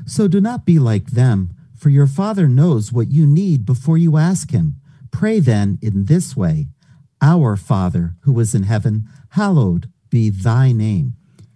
[0.05, 4.17] So do not be like them, for your Father knows what you need before you
[4.17, 4.75] ask him.
[5.11, 6.67] Pray then in this way
[7.21, 11.13] Our Father who is in heaven, hallowed be thy name.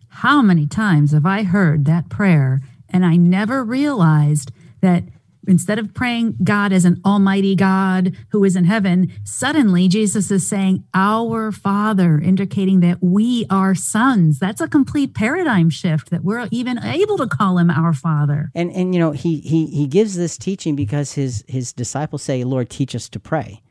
[0.08, 4.52] How many times have I heard that prayer and I never realized
[4.82, 5.04] that
[5.48, 10.48] instead of praying God as an almighty God who is in heaven, suddenly Jesus is
[10.48, 14.40] saying, Our Father, indicating that we are sons.
[14.40, 18.52] That's a complete paradigm shift that we're even able to call him our Father.
[18.56, 22.44] And and you know, he he he gives this teaching because his his disciples say,
[22.44, 23.62] Lord, teach us to pray.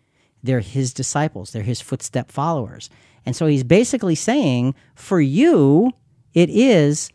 [0.42, 2.90] They're his disciples, they're his footstep followers.
[3.26, 5.92] And so he's basically saying, for you,
[6.34, 7.10] it is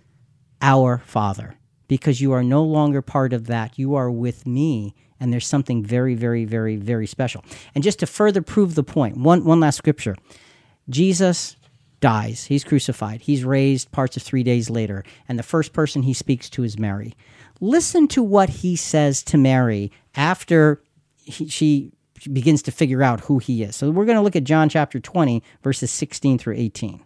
[0.62, 1.59] our Father
[1.90, 3.78] because you are no longer part of that.
[3.78, 4.96] You are with me.
[5.20, 7.44] And there's something very, very, very, very special.
[7.76, 10.16] And just to further prove the point, one, one last scripture
[10.90, 11.58] Jesus
[12.00, 16.14] dies, he's crucified, he's raised parts of three days later, and the first person he
[16.14, 17.14] speaks to is Mary.
[17.60, 20.82] Listen to what he says to Mary after
[21.26, 21.92] he, she
[22.32, 23.76] begins to figure out who he is.
[23.76, 27.02] So we're going to look at John chapter 20, verses 16 through 18.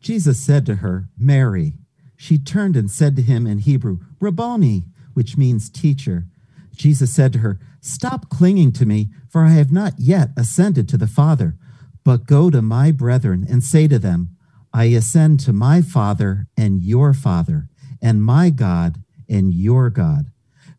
[0.00, 1.74] Jesus said to her, Mary.
[2.22, 6.26] She turned and said to him in Hebrew, Rabboni, which means teacher.
[6.72, 10.96] Jesus said to her, Stop clinging to me, for I have not yet ascended to
[10.96, 11.56] the Father.
[12.04, 14.36] But go to my brethren and say to them,
[14.72, 17.68] I ascend to my Father and your Father,
[18.00, 20.26] and my God and your God.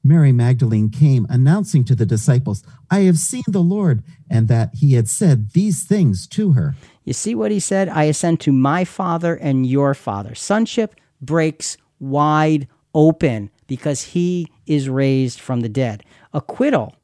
[0.02, 4.94] Mary Magdalene came, announcing to the disciples, I have seen the Lord, and that he
[4.94, 6.76] had said these things to her.
[7.04, 7.90] You see what he said?
[7.90, 10.36] I ascend to my Father and your Father.
[10.36, 10.96] Sonship
[11.26, 16.04] breaks wide open because he is raised from the dead.
[16.34, 16.96] Acquittal.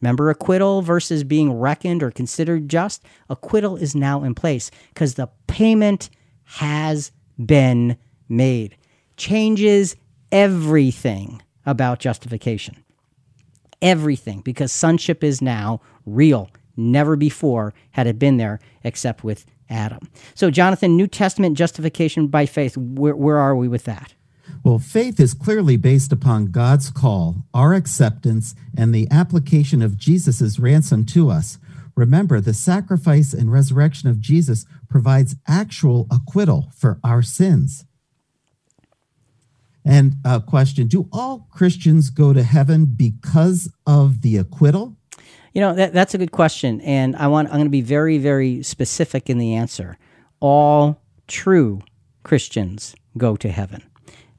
[0.00, 3.04] Remember acquittal versus being reckoned or considered just?
[3.28, 6.08] Acquittal is now in place because the payment
[6.44, 7.12] has
[7.44, 7.96] been
[8.28, 8.76] made.
[9.16, 9.96] Changes
[10.32, 12.82] everything about justification.
[13.82, 16.50] Everything, because sonship is now real.
[16.76, 20.08] Never before had it been there except with Adam.
[20.34, 24.14] So, Jonathan, New Testament justification by faith, where, where are we with that?
[24.62, 30.58] Well, faith is clearly based upon God's call, our acceptance, and the application of Jesus'
[30.58, 31.58] ransom to us.
[31.96, 37.84] Remember, the sacrifice and resurrection of Jesus provides actual acquittal for our sins.
[39.84, 44.96] And a question Do all Christians go to heaven because of the acquittal?
[45.52, 46.80] You know, that, that's a good question.
[46.82, 49.98] And I want, I'm going to be very, very specific in the answer.
[50.40, 51.82] All true
[52.22, 53.82] Christians go to heaven.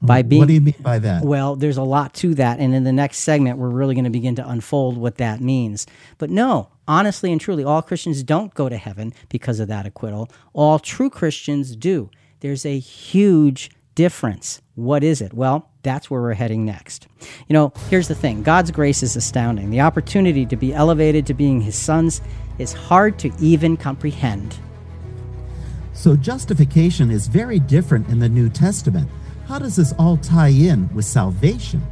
[0.04, 1.24] By being, what do you mean by that?
[1.24, 2.58] Well, there's a lot to that.
[2.58, 5.86] And in the next segment, we're really going to begin to unfold what that means.
[6.18, 10.28] But no, honestly and truly, all Christians don't go to heaven because of that acquittal.
[10.54, 12.10] All true Christians do.
[12.40, 14.62] There's a huge difference.
[14.74, 15.32] What is it?
[15.32, 17.08] Well, that's where we're heading next.
[17.48, 19.70] You know, here's the thing God's grace is astounding.
[19.70, 22.20] The opportunity to be elevated to being his sons
[22.58, 24.56] is hard to even comprehend.
[25.92, 29.08] So, justification is very different in the New Testament.
[29.46, 31.82] How does this all tie in with salvation?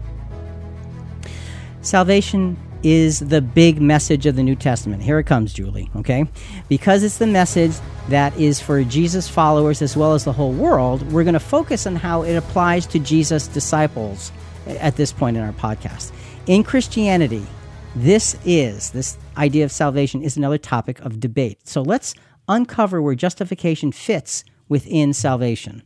[1.83, 5.03] Salvation is the big message of the New Testament.
[5.03, 6.25] Here it comes, Julie, okay?
[6.69, 7.73] Because it's the message
[8.09, 11.87] that is for Jesus' followers as well as the whole world, we're going to focus
[11.87, 14.33] on how it applies to Jesus' disciples
[14.67, 16.13] at this point in our podcast.
[16.47, 17.47] In Christianity,
[17.95, 21.67] this is, this idea of salvation is another topic of debate.
[21.67, 22.15] So let's
[22.49, 25.83] uncover where justification fits within salvation.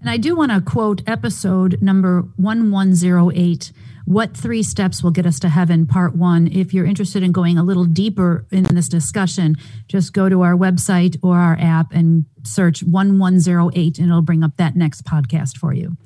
[0.00, 3.72] And I do want to quote episode number 1108
[4.06, 6.46] what Three Steps Will Get Us to Heaven, Part One.
[6.46, 9.56] If you're interested in going a little deeper in this discussion,
[9.88, 14.56] just go to our website or our app and search 1108, and it'll bring up
[14.56, 15.96] that next podcast for you.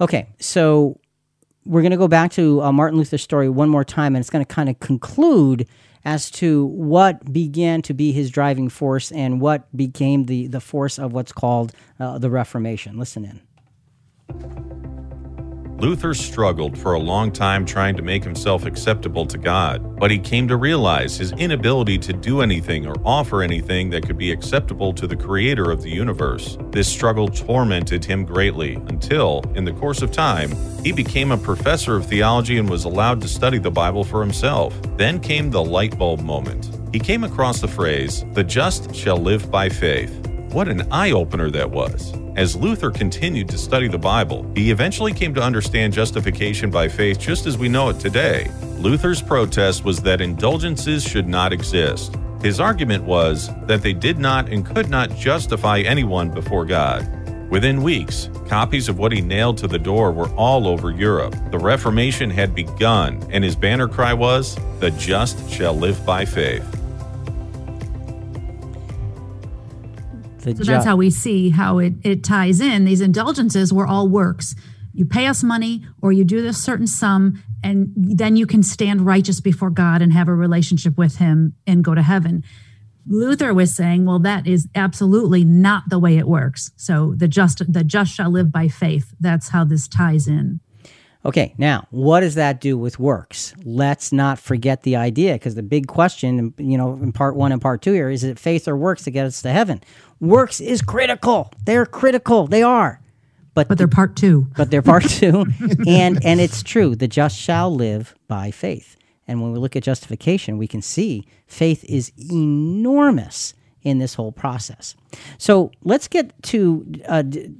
[0.00, 1.00] Okay, so
[1.64, 4.30] we're going to go back to uh, Martin Luther's story one more time, and it's
[4.30, 5.66] going to kind of conclude
[6.04, 10.96] as to what began to be his driving force and what became the, the force
[10.96, 12.96] of what's called uh, the Reformation.
[12.96, 14.77] Listen in.
[15.78, 20.18] Luther struggled for a long time trying to make himself acceptable to God, but he
[20.18, 24.92] came to realize his inability to do anything or offer anything that could be acceptable
[24.94, 26.58] to the Creator of the universe.
[26.70, 30.50] This struggle tormented him greatly until, in the course of time,
[30.82, 34.74] he became a professor of theology and was allowed to study the Bible for himself.
[34.96, 36.70] Then came the light bulb moment.
[36.92, 40.26] He came across the phrase, the just shall live by faith.
[40.50, 42.12] What an eye opener that was.
[42.38, 47.18] As Luther continued to study the Bible, he eventually came to understand justification by faith
[47.18, 48.48] just as we know it today.
[48.76, 52.14] Luther's protest was that indulgences should not exist.
[52.40, 57.10] His argument was that they did not and could not justify anyone before God.
[57.50, 61.34] Within weeks, copies of what he nailed to the door were all over Europe.
[61.50, 66.77] The Reformation had begun, and his banner cry was, The just shall live by faith.
[70.52, 72.84] The So that's how we see how it, it ties in.
[72.84, 74.54] These indulgences were all works.
[74.92, 79.06] You pay us money or you do this certain sum, and then you can stand
[79.06, 82.44] righteous before God and have a relationship with Him and go to heaven.
[83.06, 86.72] Luther was saying, well, that is absolutely not the way it works.
[86.76, 89.14] So the just the just shall live by faith.
[89.18, 90.60] That's how this ties in.
[91.24, 93.52] Okay, now what does that do with works?
[93.64, 97.60] Let's not forget the idea because the big question, you know, in part one and
[97.60, 99.82] part two here is it faith or works to get us to heaven?
[100.20, 101.52] Works is critical.
[101.64, 102.46] They're critical.
[102.46, 103.00] They are.
[103.54, 104.46] But, But they're part two.
[104.56, 105.44] but they're part two.
[105.86, 106.94] and and it's true.
[106.94, 108.96] The just shall live by faith.
[109.26, 114.32] And when we look at justification, we can see faith is enormous in this whole
[114.32, 114.94] process.
[115.36, 117.50] So let's get to uh, d-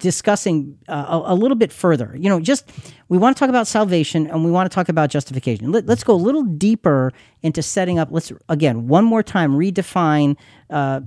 [0.00, 2.16] discussing uh, a, a little bit further.
[2.18, 2.70] You know, just
[3.08, 5.70] we want to talk about salvation and we want to talk about justification.
[5.70, 8.08] Let, us go a little deeper into setting up.
[8.10, 10.36] Let's again one more time redefine.
[10.68, 11.00] Uh,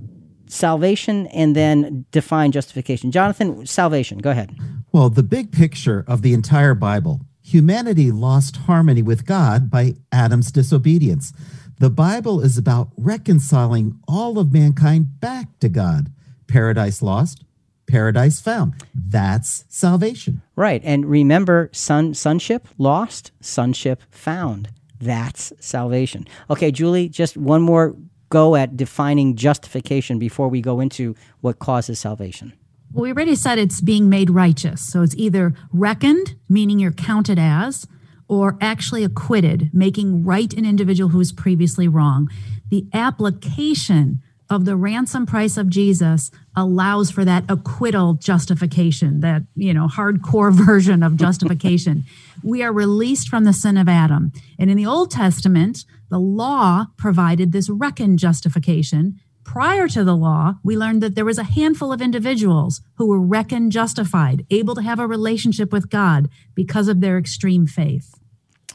[0.46, 3.10] salvation and then define justification.
[3.10, 4.54] Jonathan, salvation, go ahead.
[4.92, 10.50] Well, the big picture of the entire Bible humanity lost harmony with God by Adam's
[10.50, 11.32] disobedience.
[11.78, 16.10] The Bible is about reconciling all of mankind back to God.
[16.46, 17.44] Paradise lost,
[17.86, 18.74] paradise found.
[18.94, 20.42] That's salvation.
[20.56, 20.80] Right.
[20.84, 24.70] And remember son sonship lost, sonship found.
[25.00, 26.26] That's salvation.
[26.48, 27.94] Okay, Julie, just one more
[28.30, 32.52] go at defining justification before we go into what causes salvation.
[32.92, 34.80] Well, we already said it's being made righteous.
[34.80, 37.86] So it's either reckoned, meaning you're counted as,
[38.28, 42.28] or actually acquitted, making right an individual who was previously wrong.
[42.70, 49.72] The application of the ransom price of Jesus allows for that acquittal justification, that, you
[49.72, 52.04] know, hardcore version of justification.
[52.42, 54.32] we are released from the sin of Adam.
[54.58, 59.18] And in the Old Testament, the law provided this reckoned justification.
[59.44, 63.20] Prior to the law, we learned that there was a handful of individuals who were
[63.20, 68.14] reckoned justified, able to have a relationship with God because of their extreme faith.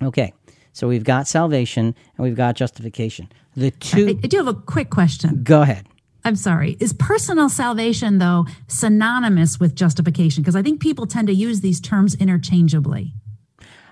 [0.01, 0.33] Okay.
[0.79, 3.29] So we've got salvation and we've got justification.
[3.57, 5.43] The two I do have a quick question.
[5.43, 5.85] go ahead.
[6.23, 6.77] I'm sorry.
[6.79, 10.41] Is personal salvation, though, synonymous with justification?
[10.41, 13.13] Because I think people tend to use these terms interchangeably.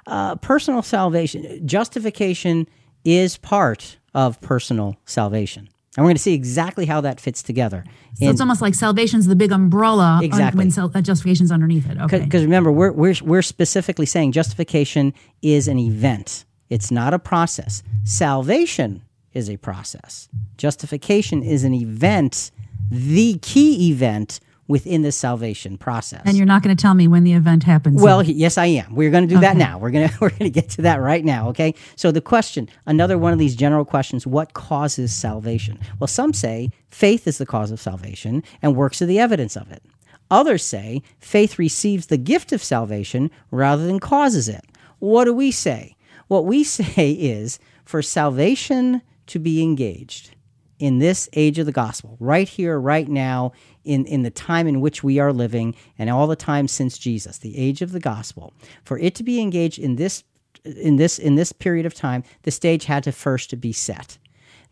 [0.05, 2.69] Uh, personal salvation, justification
[3.03, 5.67] is part of personal salvation.
[5.97, 7.83] And we're going to see exactly how that fits together.
[8.15, 10.59] So it's almost like salvation's the big umbrella Exactly.
[10.59, 11.97] when sal- uh, justification's underneath it.
[11.97, 12.19] Okay.
[12.19, 17.83] Because remember, we're, we're, we're specifically saying justification is an event, it's not a process.
[18.03, 19.01] Salvation
[19.33, 22.51] is a process, justification is an event,
[22.89, 26.21] the key event within the salvation process.
[26.25, 28.01] and you're not going to tell me when the event happens.
[28.01, 28.95] Well, he- yes, I am.
[28.95, 29.77] We're going to do that now.
[29.77, 31.49] We're going to we're going to get to that right now.
[31.49, 31.73] Okay.
[31.95, 35.79] So the question, another one of these general questions: What causes salvation?
[35.99, 39.71] Well, some say faith is the cause of salvation, and works are the evidence of
[39.71, 39.83] it.
[40.29, 44.65] Others say faith receives the gift of salvation rather than causes it.
[44.99, 45.95] What do we say?
[46.27, 50.31] What we say is for salvation to be engaged
[50.79, 53.51] in this age of the gospel, right here, right now,
[53.83, 57.39] in, in the time in which we are living, and all the time since Jesus,
[57.39, 58.53] the age of the gospel,
[58.83, 60.23] for it to be engaged in this
[60.63, 64.17] in this in this period of time, the stage had to first be set.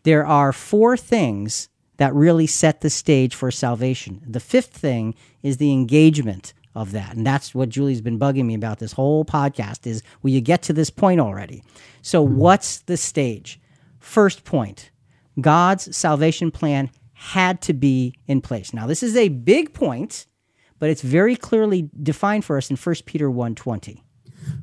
[0.02, 4.22] There are four things that really set the stage for salvation.
[4.26, 7.16] The fifth thing is the engagement of that.
[7.16, 10.62] And that's what Julie's been bugging me about this whole podcast is will you get
[10.64, 11.64] to this point already?
[12.02, 12.36] So hmm.
[12.36, 13.58] what's the stage?
[13.98, 14.90] First point,
[15.40, 18.74] God's salvation plan had to be in place.
[18.74, 20.26] Now, this is a big point,
[20.78, 24.02] but it's very clearly defined for us in 1 Peter 1:20.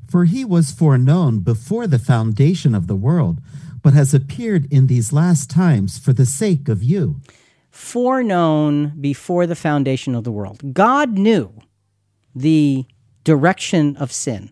[0.08, 3.42] For he was foreknown before the foundation of the world,
[3.82, 7.20] but has appeared in these last times for the sake of you.
[7.72, 10.74] Foreknown before the foundation of the world.
[10.74, 11.52] God knew
[12.36, 12.86] the
[13.24, 14.52] direction of sin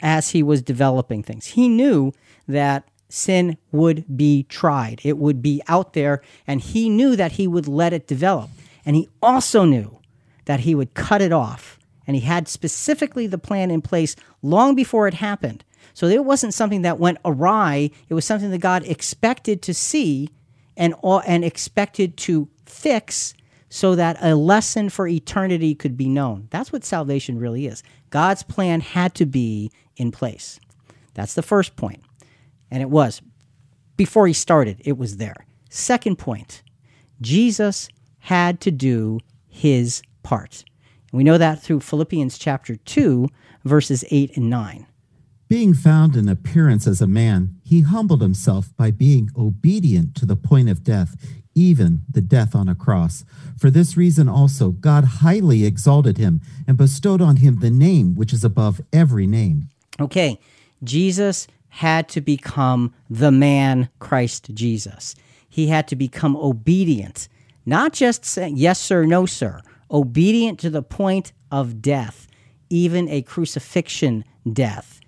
[0.00, 1.46] as he was developing things.
[1.46, 2.12] He knew
[2.48, 7.46] that sin would be tried, it would be out there, and he knew that he
[7.46, 8.50] would let it develop.
[8.84, 9.98] And he also knew
[10.46, 11.78] that he would cut it off.
[12.06, 15.64] And he had specifically the plan in place long before it happened.
[15.94, 20.30] So it wasn't something that went awry, it was something that God expected to see
[20.76, 20.94] and,
[21.26, 23.34] and expected to fix
[23.72, 26.46] so that a lesson for eternity could be known.
[26.50, 27.82] That's what salvation really is.
[28.10, 30.60] God's plan had to be in place.
[31.14, 32.02] That's the first point.
[32.70, 33.22] And it was.
[33.96, 35.46] Before he started, it was there.
[35.70, 36.62] Second point
[37.22, 40.64] Jesus had to do his part.
[41.10, 43.26] We know that through Philippians chapter 2,
[43.64, 44.86] verses 8 and 9.
[45.48, 50.36] Being found in appearance as a man, he humbled himself by being obedient to the
[50.36, 51.16] point of death,
[51.54, 53.24] even the death on a cross.
[53.58, 58.32] For this reason also, God highly exalted him and bestowed on him the name which
[58.32, 59.68] is above every name.
[60.00, 60.38] Okay,
[60.82, 65.14] Jesus had to become the man Christ Jesus.
[65.48, 67.28] He had to become obedient,
[67.64, 72.26] not just saying yes, sir, no, sir, obedient to the point of death,
[72.70, 75.00] even a crucifixion death.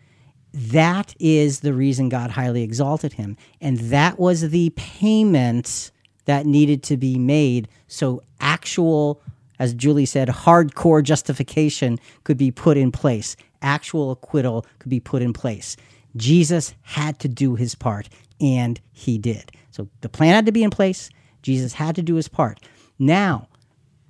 [0.53, 3.37] That is the reason God highly exalted him.
[3.61, 5.91] And that was the payment
[6.25, 9.21] that needed to be made so actual,
[9.59, 15.23] as Julie said, hardcore justification could be put in place, actual acquittal could be put
[15.23, 15.77] in place.
[16.17, 18.09] Jesus had to do his part,
[18.41, 19.51] and he did.
[19.71, 21.11] So the plan had to be in place.
[21.43, 22.61] Jesus had to do his part.
[22.99, 23.49] Now,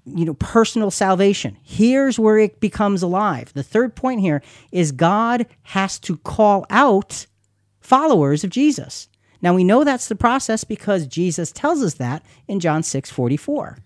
[0.06, 1.56] you know, personal salvation.
[1.62, 3.52] Here's where it becomes alive.
[3.54, 7.26] The third point here is God has to call out
[7.80, 9.08] followers of Jesus.
[9.44, 13.76] Now we know that's the process because Jesus tells us that in John 6 44.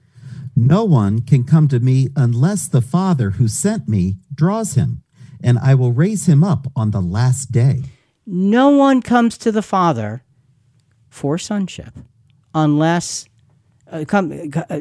[0.54, 5.02] No one can come to me unless the Father who sent me draws him,
[5.42, 7.82] and I will raise him up on the last day.
[8.24, 10.22] No one comes to the Father
[11.08, 11.92] for sonship
[12.54, 13.28] unless
[13.90, 14.80] uh, come, uh,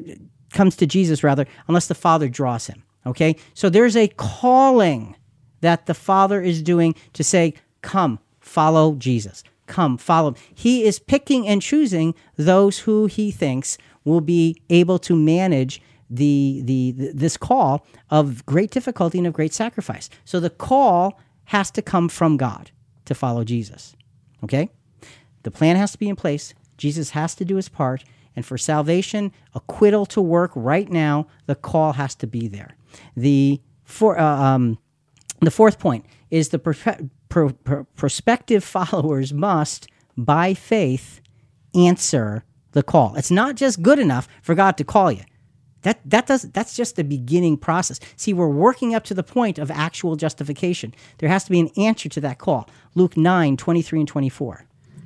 [0.54, 2.84] comes to Jesus rather unless the Father draws him.
[3.04, 3.36] Okay?
[3.56, 5.16] So there's a calling
[5.62, 9.44] that the Father is doing to say, "Come, follow Jesus.
[9.68, 10.36] Come, follow." Him.
[10.56, 16.62] He is picking and choosing those who he thinks will be able to manage the,
[16.64, 20.10] the, the this call of great difficulty and of great sacrifice.
[20.26, 22.72] So the call has to come from God
[23.06, 23.96] to follow Jesus.
[24.44, 24.70] Okay?
[25.44, 26.54] The plan has to be in place.
[26.78, 28.04] Jesus has to do his part.
[28.36, 32.76] And for salvation, acquittal to work right now, the call has to be there.
[33.16, 34.78] The, for, uh, um,
[35.42, 36.60] the fourth point is the
[37.30, 41.22] pro- pro- pro- prospective followers must, by faith,
[41.76, 43.16] answer the call.
[43.16, 45.24] It's not just good enough for God to call you.
[45.84, 48.00] That, that does, that's just the beginning process.
[48.16, 50.94] See, we're working up to the point of actual justification.
[51.20, 52.70] There has to be an answer to that call.
[52.96, 54.66] Luke 9, 23 and 24.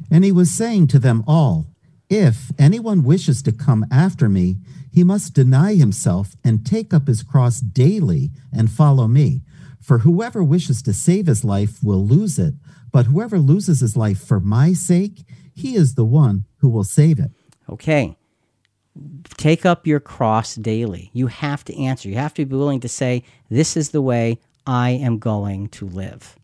[0.09, 1.67] And he was saying to them all,
[2.09, 4.57] If anyone wishes to come after me,
[4.91, 9.43] he must deny himself and take up his cross daily and follow me.
[9.91, 12.53] For whoever wishes to save his life will lose it,
[12.93, 17.19] but whoever loses his life for my sake, he is the one who will save
[17.19, 17.31] it.
[17.69, 18.15] Okay.
[19.35, 21.09] Take up your cross daily.
[21.11, 22.07] You have to answer.
[22.07, 25.85] You have to be willing to say, This is the way I am going to
[25.85, 26.37] live.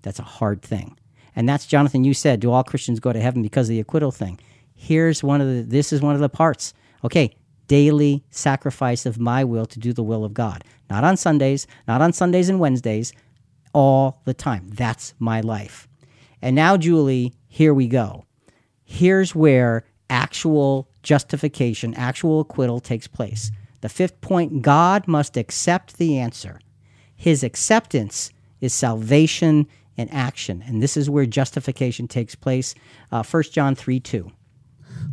[0.00, 0.96] That's a hard thing.
[1.34, 4.10] And that's Jonathan, you said, do all Christians go to heaven because of the acquittal
[4.10, 4.40] thing?
[4.74, 6.72] Here's one of the this is one of the parts.
[7.04, 7.36] Okay,
[7.66, 10.64] daily sacrifice of my will to do the will of God.
[10.88, 13.12] Not on Sundays, not on Sundays and Wednesdays,
[13.72, 14.70] all the time.
[14.70, 15.88] That's my life.
[16.40, 18.24] And now, Julie, here we go.
[18.84, 23.50] Here's where actual justification, actual acquittal takes place.
[23.80, 26.60] The fifth point God must accept the answer.
[27.14, 30.62] His acceptance is salvation in action.
[30.66, 32.74] And this is where justification takes place.
[33.10, 34.30] Uh, 1 John 3 2.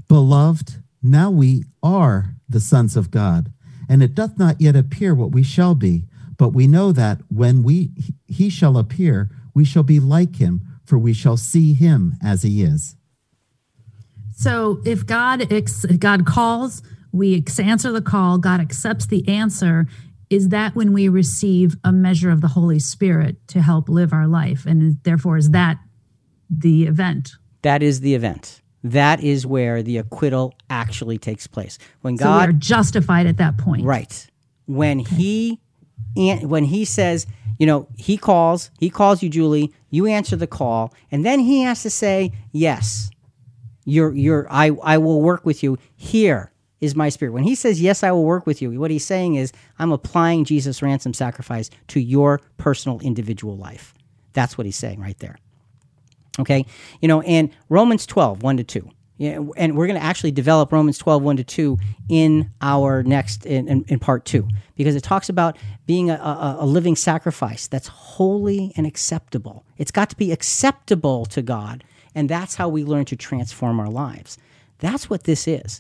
[0.07, 3.51] Beloved, now we are the sons of God,
[3.89, 6.05] and it doth not yet appear what we shall be,
[6.37, 7.91] but we know that when we
[8.25, 12.63] he shall appear, we shall be like him, for we shall see him as he
[12.63, 12.95] is.
[14.31, 16.81] So if God ex- God calls,
[17.11, 19.85] we ex- answer the call, God accepts the answer,
[20.29, 24.27] is that when we receive a measure of the Holy Spirit to help live our
[24.27, 24.65] life?
[24.65, 25.77] And therefore, is that
[26.49, 27.33] the event?
[27.61, 28.62] That is the event.
[28.83, 31.77] That is where the acquittal actually takes place.
[32.01, 33.85] When So God we are justified at that point.
[33.85, 34.27] Right.
[34.65, 35.59] When he
[36.17, 37.25] an- when he says,
[37.59, 41.61] you know, he calls, he calls you, Julie, you answer the call, and then he
[41.61, 43.09] has to say, Yes,
[43.85, 45.77] you're you're I, I will work with you.
[45.95, 47.31] Here is my spirit.
[47.31, 50.43] When he says, Yes, I will work with you, what he's saying is, I'm applying
[50.43, 53.93] Jesus' ransom sacrifice to your personal individual life.
[54.33, 55.37] That's what he's saying right there.
[56.39, 56.65] Okay?
[57.01, 58.89] You know, and Romans 12, 1 to 2.
[59.17, 61.77] Yeah, and we're going to actually develop Romans 12, 1 to 2
[62.09, 65.55] in our next, in, in, in part two, because it talks about
[65.85, 69.65] being a, a, a living sacrifice that's holy and acceptable.
[69.77, 71.83] It's got to be acceptable to God,
[72.15, 74.39] and that's how we learn to transform our lives.
[74.79, 75.79] That's what this is.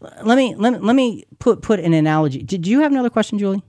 [0.00, 2.42] Let me let me, let me put put an analogy.
[2.42, 3.62] Did you have another question, Julie?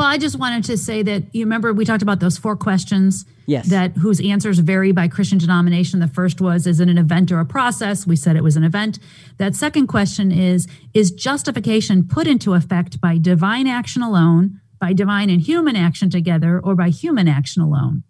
[0.00, 3.26] Well, I just wanted to say that you remember we talked about those four questions.
[3.44, 3.68] Yes.
[3.68, 6.00] That whose answers vary by Christian denomination.
[6.00, 8.06] The first was, is it an event or a process?
[8.06, 8.98] We said it was an event.
[9.36, 15.28] That second question is, is justification put into effect by divine action alone, by divine
[15.28, 18.02] and human action together, or by human action alone?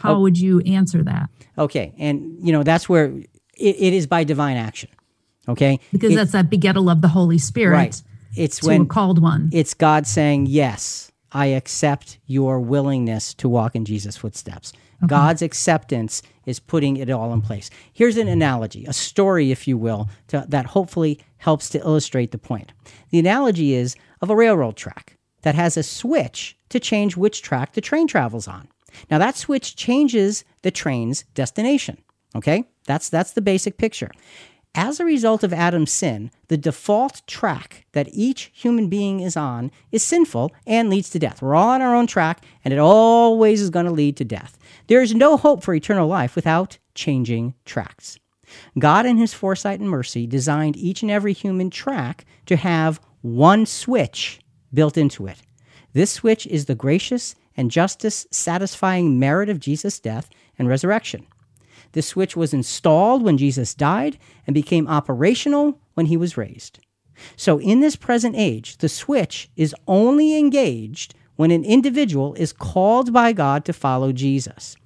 [0.00, 0.20] How Oh.
[0.20, 1.30] would you answer that?
[1.56, 3.26] Okay, and you know that's where it,
[3.56, 4.90] it is by divine action.
[5.48, 8.02] Okay, Because It- that's that begettal of the Holy Spirit right.
[8.36, 9.48] It's when a called one.
[9.54, 14.72] it's God saying, Yes, I accept your willingness to walk in Jesus' footsteps.
[15.06, 17.70] God's acceptance is putting it all in place.
[17.92, 22.38] Here's an analogy, a story, if you will, to, that hopefully helps to illustrate the
[22.38, 22.72] point.
[23.10, 27.72] The analogy is of a railroad track that has a switch to change which track
[27.72, 28.68] the train travels on.
[29.10, 31.98] Now, that switch changes the train's destination.
[32.36, 32.64] Okay?
[32.86, 34.10] That's, that's the basic picture.
[34.74, 39.72] As a result of Adam's sin, the default track that each human being is on
[39.90, 41.42] is sinful and leads to death.
[41.42, 44.56] We're all on our own track, and it always is going to lead to death.
[44.86, 48.18] There is no hope for eternal life without changing tracks.
[48.78, 53.66] God, in his foresight and mercy, designed each and every human track to have one
[53.66, 54.40] switch
[54.72, 55.42] built into it.
[55.94, 61.26] This switch is the gracious and justice satisfying merit of Jesus' death and resurrection.
[61.92, 66.78] This switch was installed when Jesus died and became operational when he was raised.
[67.36, 73.12] So, in this present age, the switch is only engaged when an individual is called
[73.12, 74.76] by God to follow Jesus.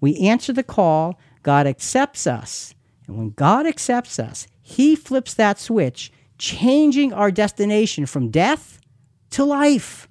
[0.00, 2.74] We answer the call, God accepts us,
[3.06, 8.80] and when God accepts us, he flips that switch, changing our destination from death
[9.30, 10.08] to life.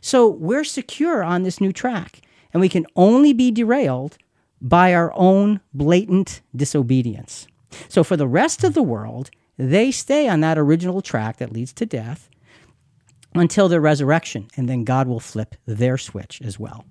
[0.00, 4.16] So, we're secure on this new track, and we can only be derailed
[4.60, 7.46] by our own blatant disobedience.
[7.88, 11.72] So, for the rest of the world, they stay on that original track that leads
[11.74, 12.28] to death
[13.34, 16.84] until their resurrection, and then God will flip their switch as well.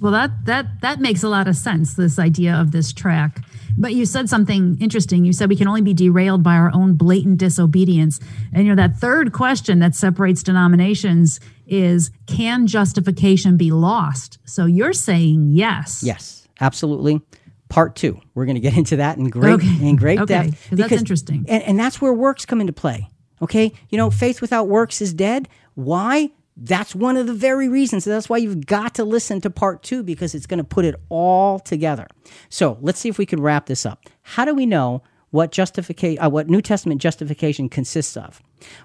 [0.00, 1.94] Well, that that that makes a lot of sense.
[1.94, 3.44] This idea of this track,
[3.78, 5.24] but you said something interesting.
[5.24, 8.18] You said we can only be derailed by our own blatant disobedience,
[8.52, 11.38] and you know that third question that separates denominations
[11.72, 14.38] is: Can justification be lost?
[14.44, 16.02] So you're saying yes.
[16.04, 17.20] Yes, absolutely.
[17.68, 19.88] Part two, we're going to get into that in great Okay.
[19.88, 21.44] in great Okay, depth 'cause that's interesting.
[21.48, 23.08] and, and that's where works come into play.
[23.40, 25.48] Okay, you know, faith without works is dead.
[25.74, 26.30] Why?
[26.54, 28.04] That's one of the very reasons.
[28.04, 30.94] That's why you've got to listen to part two because it's going to put it
[31.08, 32.06] all together.
[32.50, 34.04] So let's see if we can wrap this up.
[34.20, 38.42] How do we know what justification, uh, what New Testament justification consists of?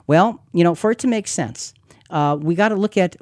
[0.08, 1.74] Well, you know, for it to make sense,
[2.10, 3.16] uh, we got to look at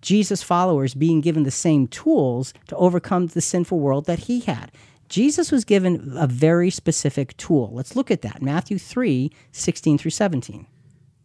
[0.00, 4.70] Jesus' followers being given the same tools to overcome the sinful world that he had.
[5.08, 7.70] Jesus was given a very specific tool.
[7.72, 8.42] Let's look at that.
[8.42, 10.66] Matthew 3 16 through 17.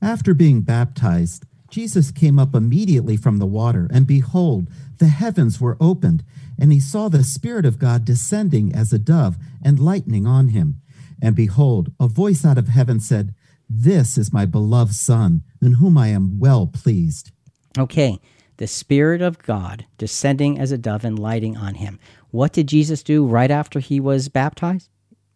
[0.01, 4.67] After being baptized, Jesus came up immediately from the water, and behold,
[4.99, 6.23] the heavens were opened,
[6.59, 10.81] and he saw the Spirit of God descending as a dove and lightning on him.
[11.21, 13.33] And behold, a voice out of heaven said,
[13.69, 17.31] This is my beloved Son, in whom I am well pleased.
[17.77, 18.19] Okay,
[18.57, 21.99] the Spirit of God descending as a dove and lighting on him.
[22.31, 24.89] What did Jesus do right after he was baptized?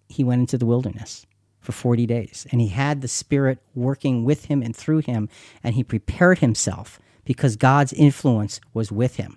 [0.07, 1.25] He went into the wilderness
[1.59, 5.29] for 40 days, and he had the Spirit working with him and through him,
[5.63, 9.35] and he prepared himself because God's influence was with him.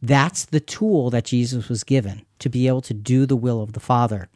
[0.00, 3.72] That's the tool that Jesus was given to be able to do the will of
[3.72, 4.28] the Father.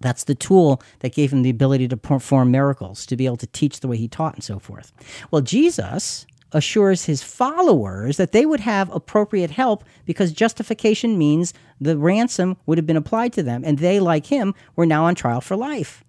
[0.00, 3.46] That's the tool that gave him the ability to perform miracles, to be able to
[3.48, 4.92] teach the way he taught, and so forth.
[5.30, 11.98] Well, Jesus assures his followers that they would have appropriate help because justification means the
[11.98, 15.40] ransom would have been applied to them, and they, like him, were now on trial
[15.40, 16.04] for life.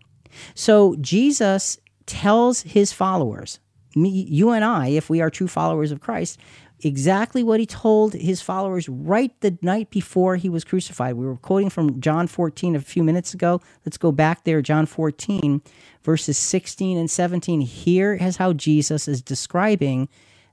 [0.54, 3.60] So Jesus tells his followers,
[3.96, 6.40] me, you and I, if we are true followers of Christ,
[6.84, 11.16] exactly what he told his followers right the night before he was crucified.
[11.16, 13.62] We were quoting from John 14 a few minutes ago.
[13.86, 15.62] Let's go back there, John 14,
[16.04, 17.62] verses 16 and 17.
[17.62, 20.10] Here is how Jesus is describing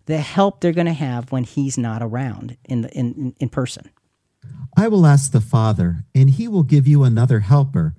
[0.07, 3.91] the help they're going to have when he's not around in, the, in, in person.
[4.77, 7.95] I will ask the Father, and he will give you another helper,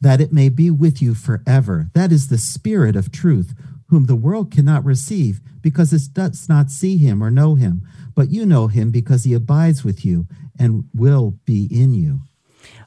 [0.00, 1.90] that it may be with you forever.
[1.94, 3.54] That is the Spirit of truth,
[3.88, 7.82] whom the world cannot receive, because it does not see him or know him.
[8.14, 10.26] But you know him because he abides with you
[10.58, 12.20] and will be in you.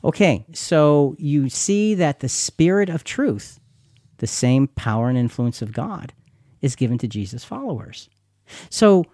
[0.03, 3.59] Okay, so you see that the Spirit of truth,
[4.17, 6.13] the same power and influence of God,
[6.61, 8.09] is given to Jesus' followers.
[8.69, 9.05] So,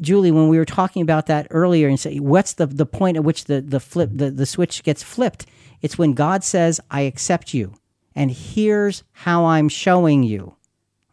[0.00, 3.24] Julie, when we were talking about that earlier and say, what's the, the point at
[3.24, 5.46] which the, the flip the, the switch gets flipped?
[5.80, 7.74] It's when God says, I accept you
[8.14, 10.56] and here's how I'm showing you.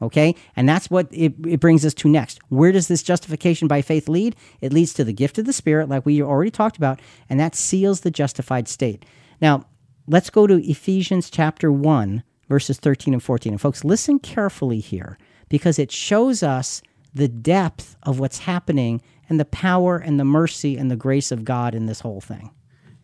[0.02, 0.36] Okay?
[0.56, 2.40] And that's what it, it brings us to next.
[2.50, 4.36] Where does this justification by faith lead?
[4.62, 7.56] It leads to the gift of the Spirit, like we already talked about, and that
[7.56, 9.06] seals the justified state.
[9.42, 9.66] Now,
[10.08, 13.54] let's go to Ephesians chapter 1, verses 13 and 14.
[13.54, 15.18] And folks, listen carefully here
[15.50, 16.82] because it shows us
[17.14, 21.44] the depth of what's happening and the power and the mercy and the grace of
[21.44, 22.52] God in this whole thing.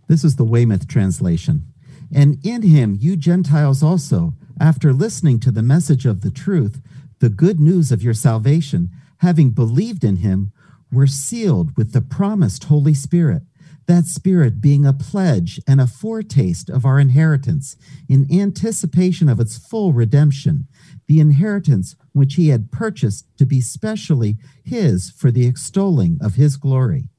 [0.07, 1.72] This is the Weymouth translation.
[2.11, 6.81] And in him, you Gentiles also, after listening to the message of the truth,
[7.19, 10.51] the good news of your salvation, having believed in him,
[10.91, 13.43] were sealed with the promised Holy Spirit
[13.85, 17.75] that Spirit being a pledge and a foretaste of our inheritance
[18.07, 20.67] in anticipation of its full redemption,
[21.07, 26.55] the inheritance which he had purchased to be specially his for the extolling of his
[26.55, 27.09] glory.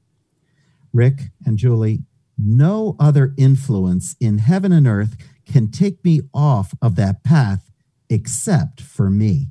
[0.92, 2.04] Rick and Julie,
[2.38, 5.16] no other influence in heaven and earth
[5.46, 7.70] can take me off of that path
[8.08, 9.48] except for me.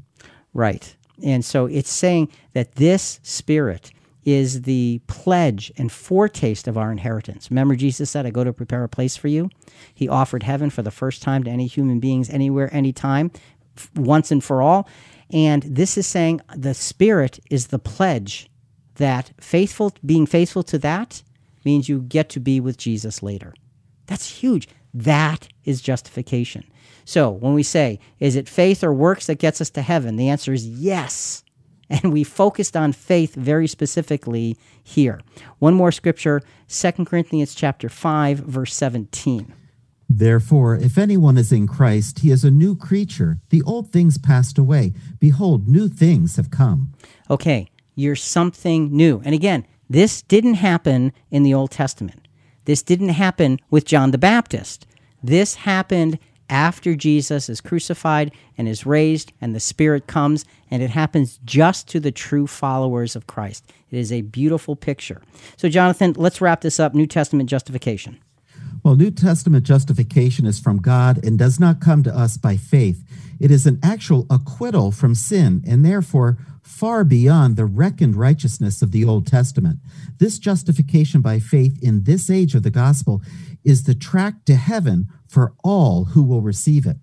[0.53, 0.95] Right.
[1.23, 3.91] And so it's saying that this spirit
[4.25, 7.51] is the pledge and foretaste of our inheritance.
[7.51, 9.49] Remember, Jesus said, I go to prepare a place for you.
[9.93, 13.31] He offered heaven for the first time to any human beings, anywhere, anytime,
[13.95, 14.87] once and for all.
[15.31, 18.49] And this is saying the Spirit is the pledge
[18.95, 21.23] that faithful, being faithful to that
[21.65, 23.53] means you get to be with Jesus later.
[24.07, 24.67] That's huge.
[24.93, 26.65] That is justification.
[27.05, 30.15] So when we say, is it faith or works that gets us to heaven?
[30.15, 31.43] The answer is yes.
[31.89, 35.19] And we focused on faith very specifically here.
[35.59, 39.53] One more scripture, 2 Corinthians chapter 5, verse 17.
[40.09, 43.39] Therefore, if anyone is in Christ, he is a new creature.
[43.49, 44.93] The old things passed away.
[45.19, 46.93] Behold, new things have come.
[47.29, 49.21] Okay, you're something new.
[49.25, 52.27] And again, this didn't happen in the Old Testament.
[52.65, 54.87] This didn't happen with John the Baptist.
[55.21, 56.17] This happened
[56.49, 61.87] after Jesus is crucified and is raised, and the Spirit comes, and it happens just
[61.89, 63.71] to the true followers of Christ.
[63.91, 65.21] It is a beautiful picture.
[65.57, 68.19] So, Jonathan, let's wrap this up New Testament justification.
[68.83, 73.01] Well, New Testament justification is from God and does not come to us by faith.
[73.39, 78.91] It is an actual acquittal from sin and therefore far beyond the reckoned righteousness of
[78.91, 79.79] the Old Testament.
[80.17, 83.21] This justification by faith in this age of the gospel
[83.63, 86.97] is the track to heaven for all who will receive it.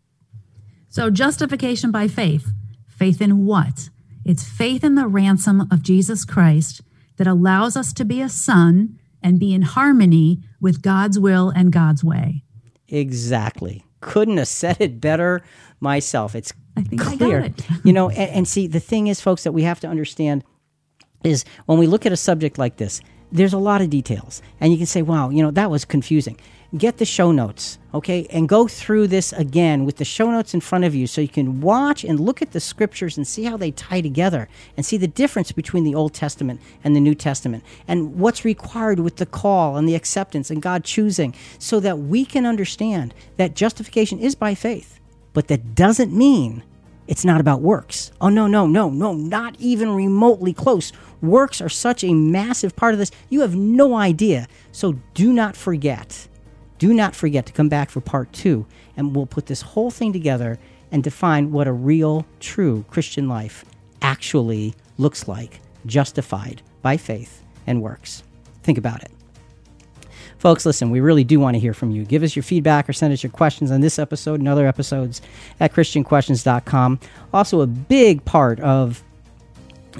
[0.90, 2.50] So, justification by faith.
[2.86, 3.88] Faith in what?
[4.24, 6.82] It's faith in the ransom of Jesus Christ
[7.16, 11.72] that allows us to be a son and be in harmony with God's will and
[11.72, 12.44] God's way.
[12.88, 13.84] Exactly.
[14.00, 15.42] Couldn't have said it better
[15.80, 16.34] myself.
[16.34, 17.38] It's I think clear.
[17.38, 17.66] I got it.
[17.84, 20.44] you know, and, and see, the thing is, folks, that we have to understand
[21.24, 23.00] is when we look at a subject like this,
[23.32, 24.42] there's a lot of details.
[24.60, 26.38] And you can say, wow, you know, that was confusing.
[26.76, 28.28] Get the show notes, okay?
[28.30, 31.26] And go through this again with the show notes in front of you so you
[31.26, 34.96] can watch and look at the scriptures and see how they tie together and see
[34.96, 39.26] the difference between the Old Testament and the New Testament and what's required with the
[39.26, 44.36] call and the acceptance and God choosing so that we can understand that justification is
[44.36, 45.00] by faith,
[45.32, 46.62] but that doesn't mean
[47.08, 48.12] it's not about works.
[48.20, 50.92] Oh, no, no, no, no, not even remotely close.
[51.20, 53.10] Works are such a massive part of this.
[53.28, 54.46] You have no idea.
[54.70, 56.28] So do not forget,
[56.80, 58.66] do not forget to come back for part two,
[58.96, 60.58] and we'll put this whole thing together
[60.90, 63.66] and define what a real, true Christian life
[64.00, 68.22] actually looks like, justified by faith and works.
[68.62, 69.10] Think about it.
[70.38, 72.06] Folks, listen, we really do want to hear from you.
[72.06, 75.20] Give us your feedback or send us your questions on this episode and other episodes
[75.61, 76.98] at ChristianQuestions.com.
[77.34, 79.04] Also, a big part of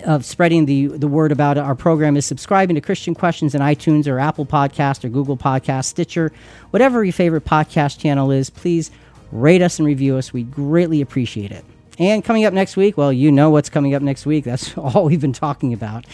[0.05, 4.07] of spreading the, the word about our program is subscribing to Christian Questions in iTunes
[4.07, 6.33] or Apple Podcast or Google Podcast, Stitcher,
[6.71, 8.51] whatever your favorite podcast channel is.
[8.51, 8.91] Please
[9.33, 10.33] rate us and review us.
[10.33, 11.65] We greatly appreciate it.
[11.99, 14.45] And coming up next week, well, you know what's coming up next week.
[14.47, 16.07] That's all we've been talking about.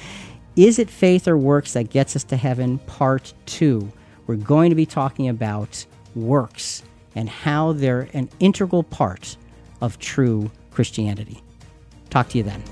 [0.56, 2.78] Is it faith or works that gets us to heaven?
[2.78, 3.92] Part two.
[4.26, 5.84] We're going to be talking about
[6.14, 6.82] works
[7.14, 9.36] and how they're an integral part
[9.80, 11.42] of true Christianity.
[12.10, 12.62] Talk to you then.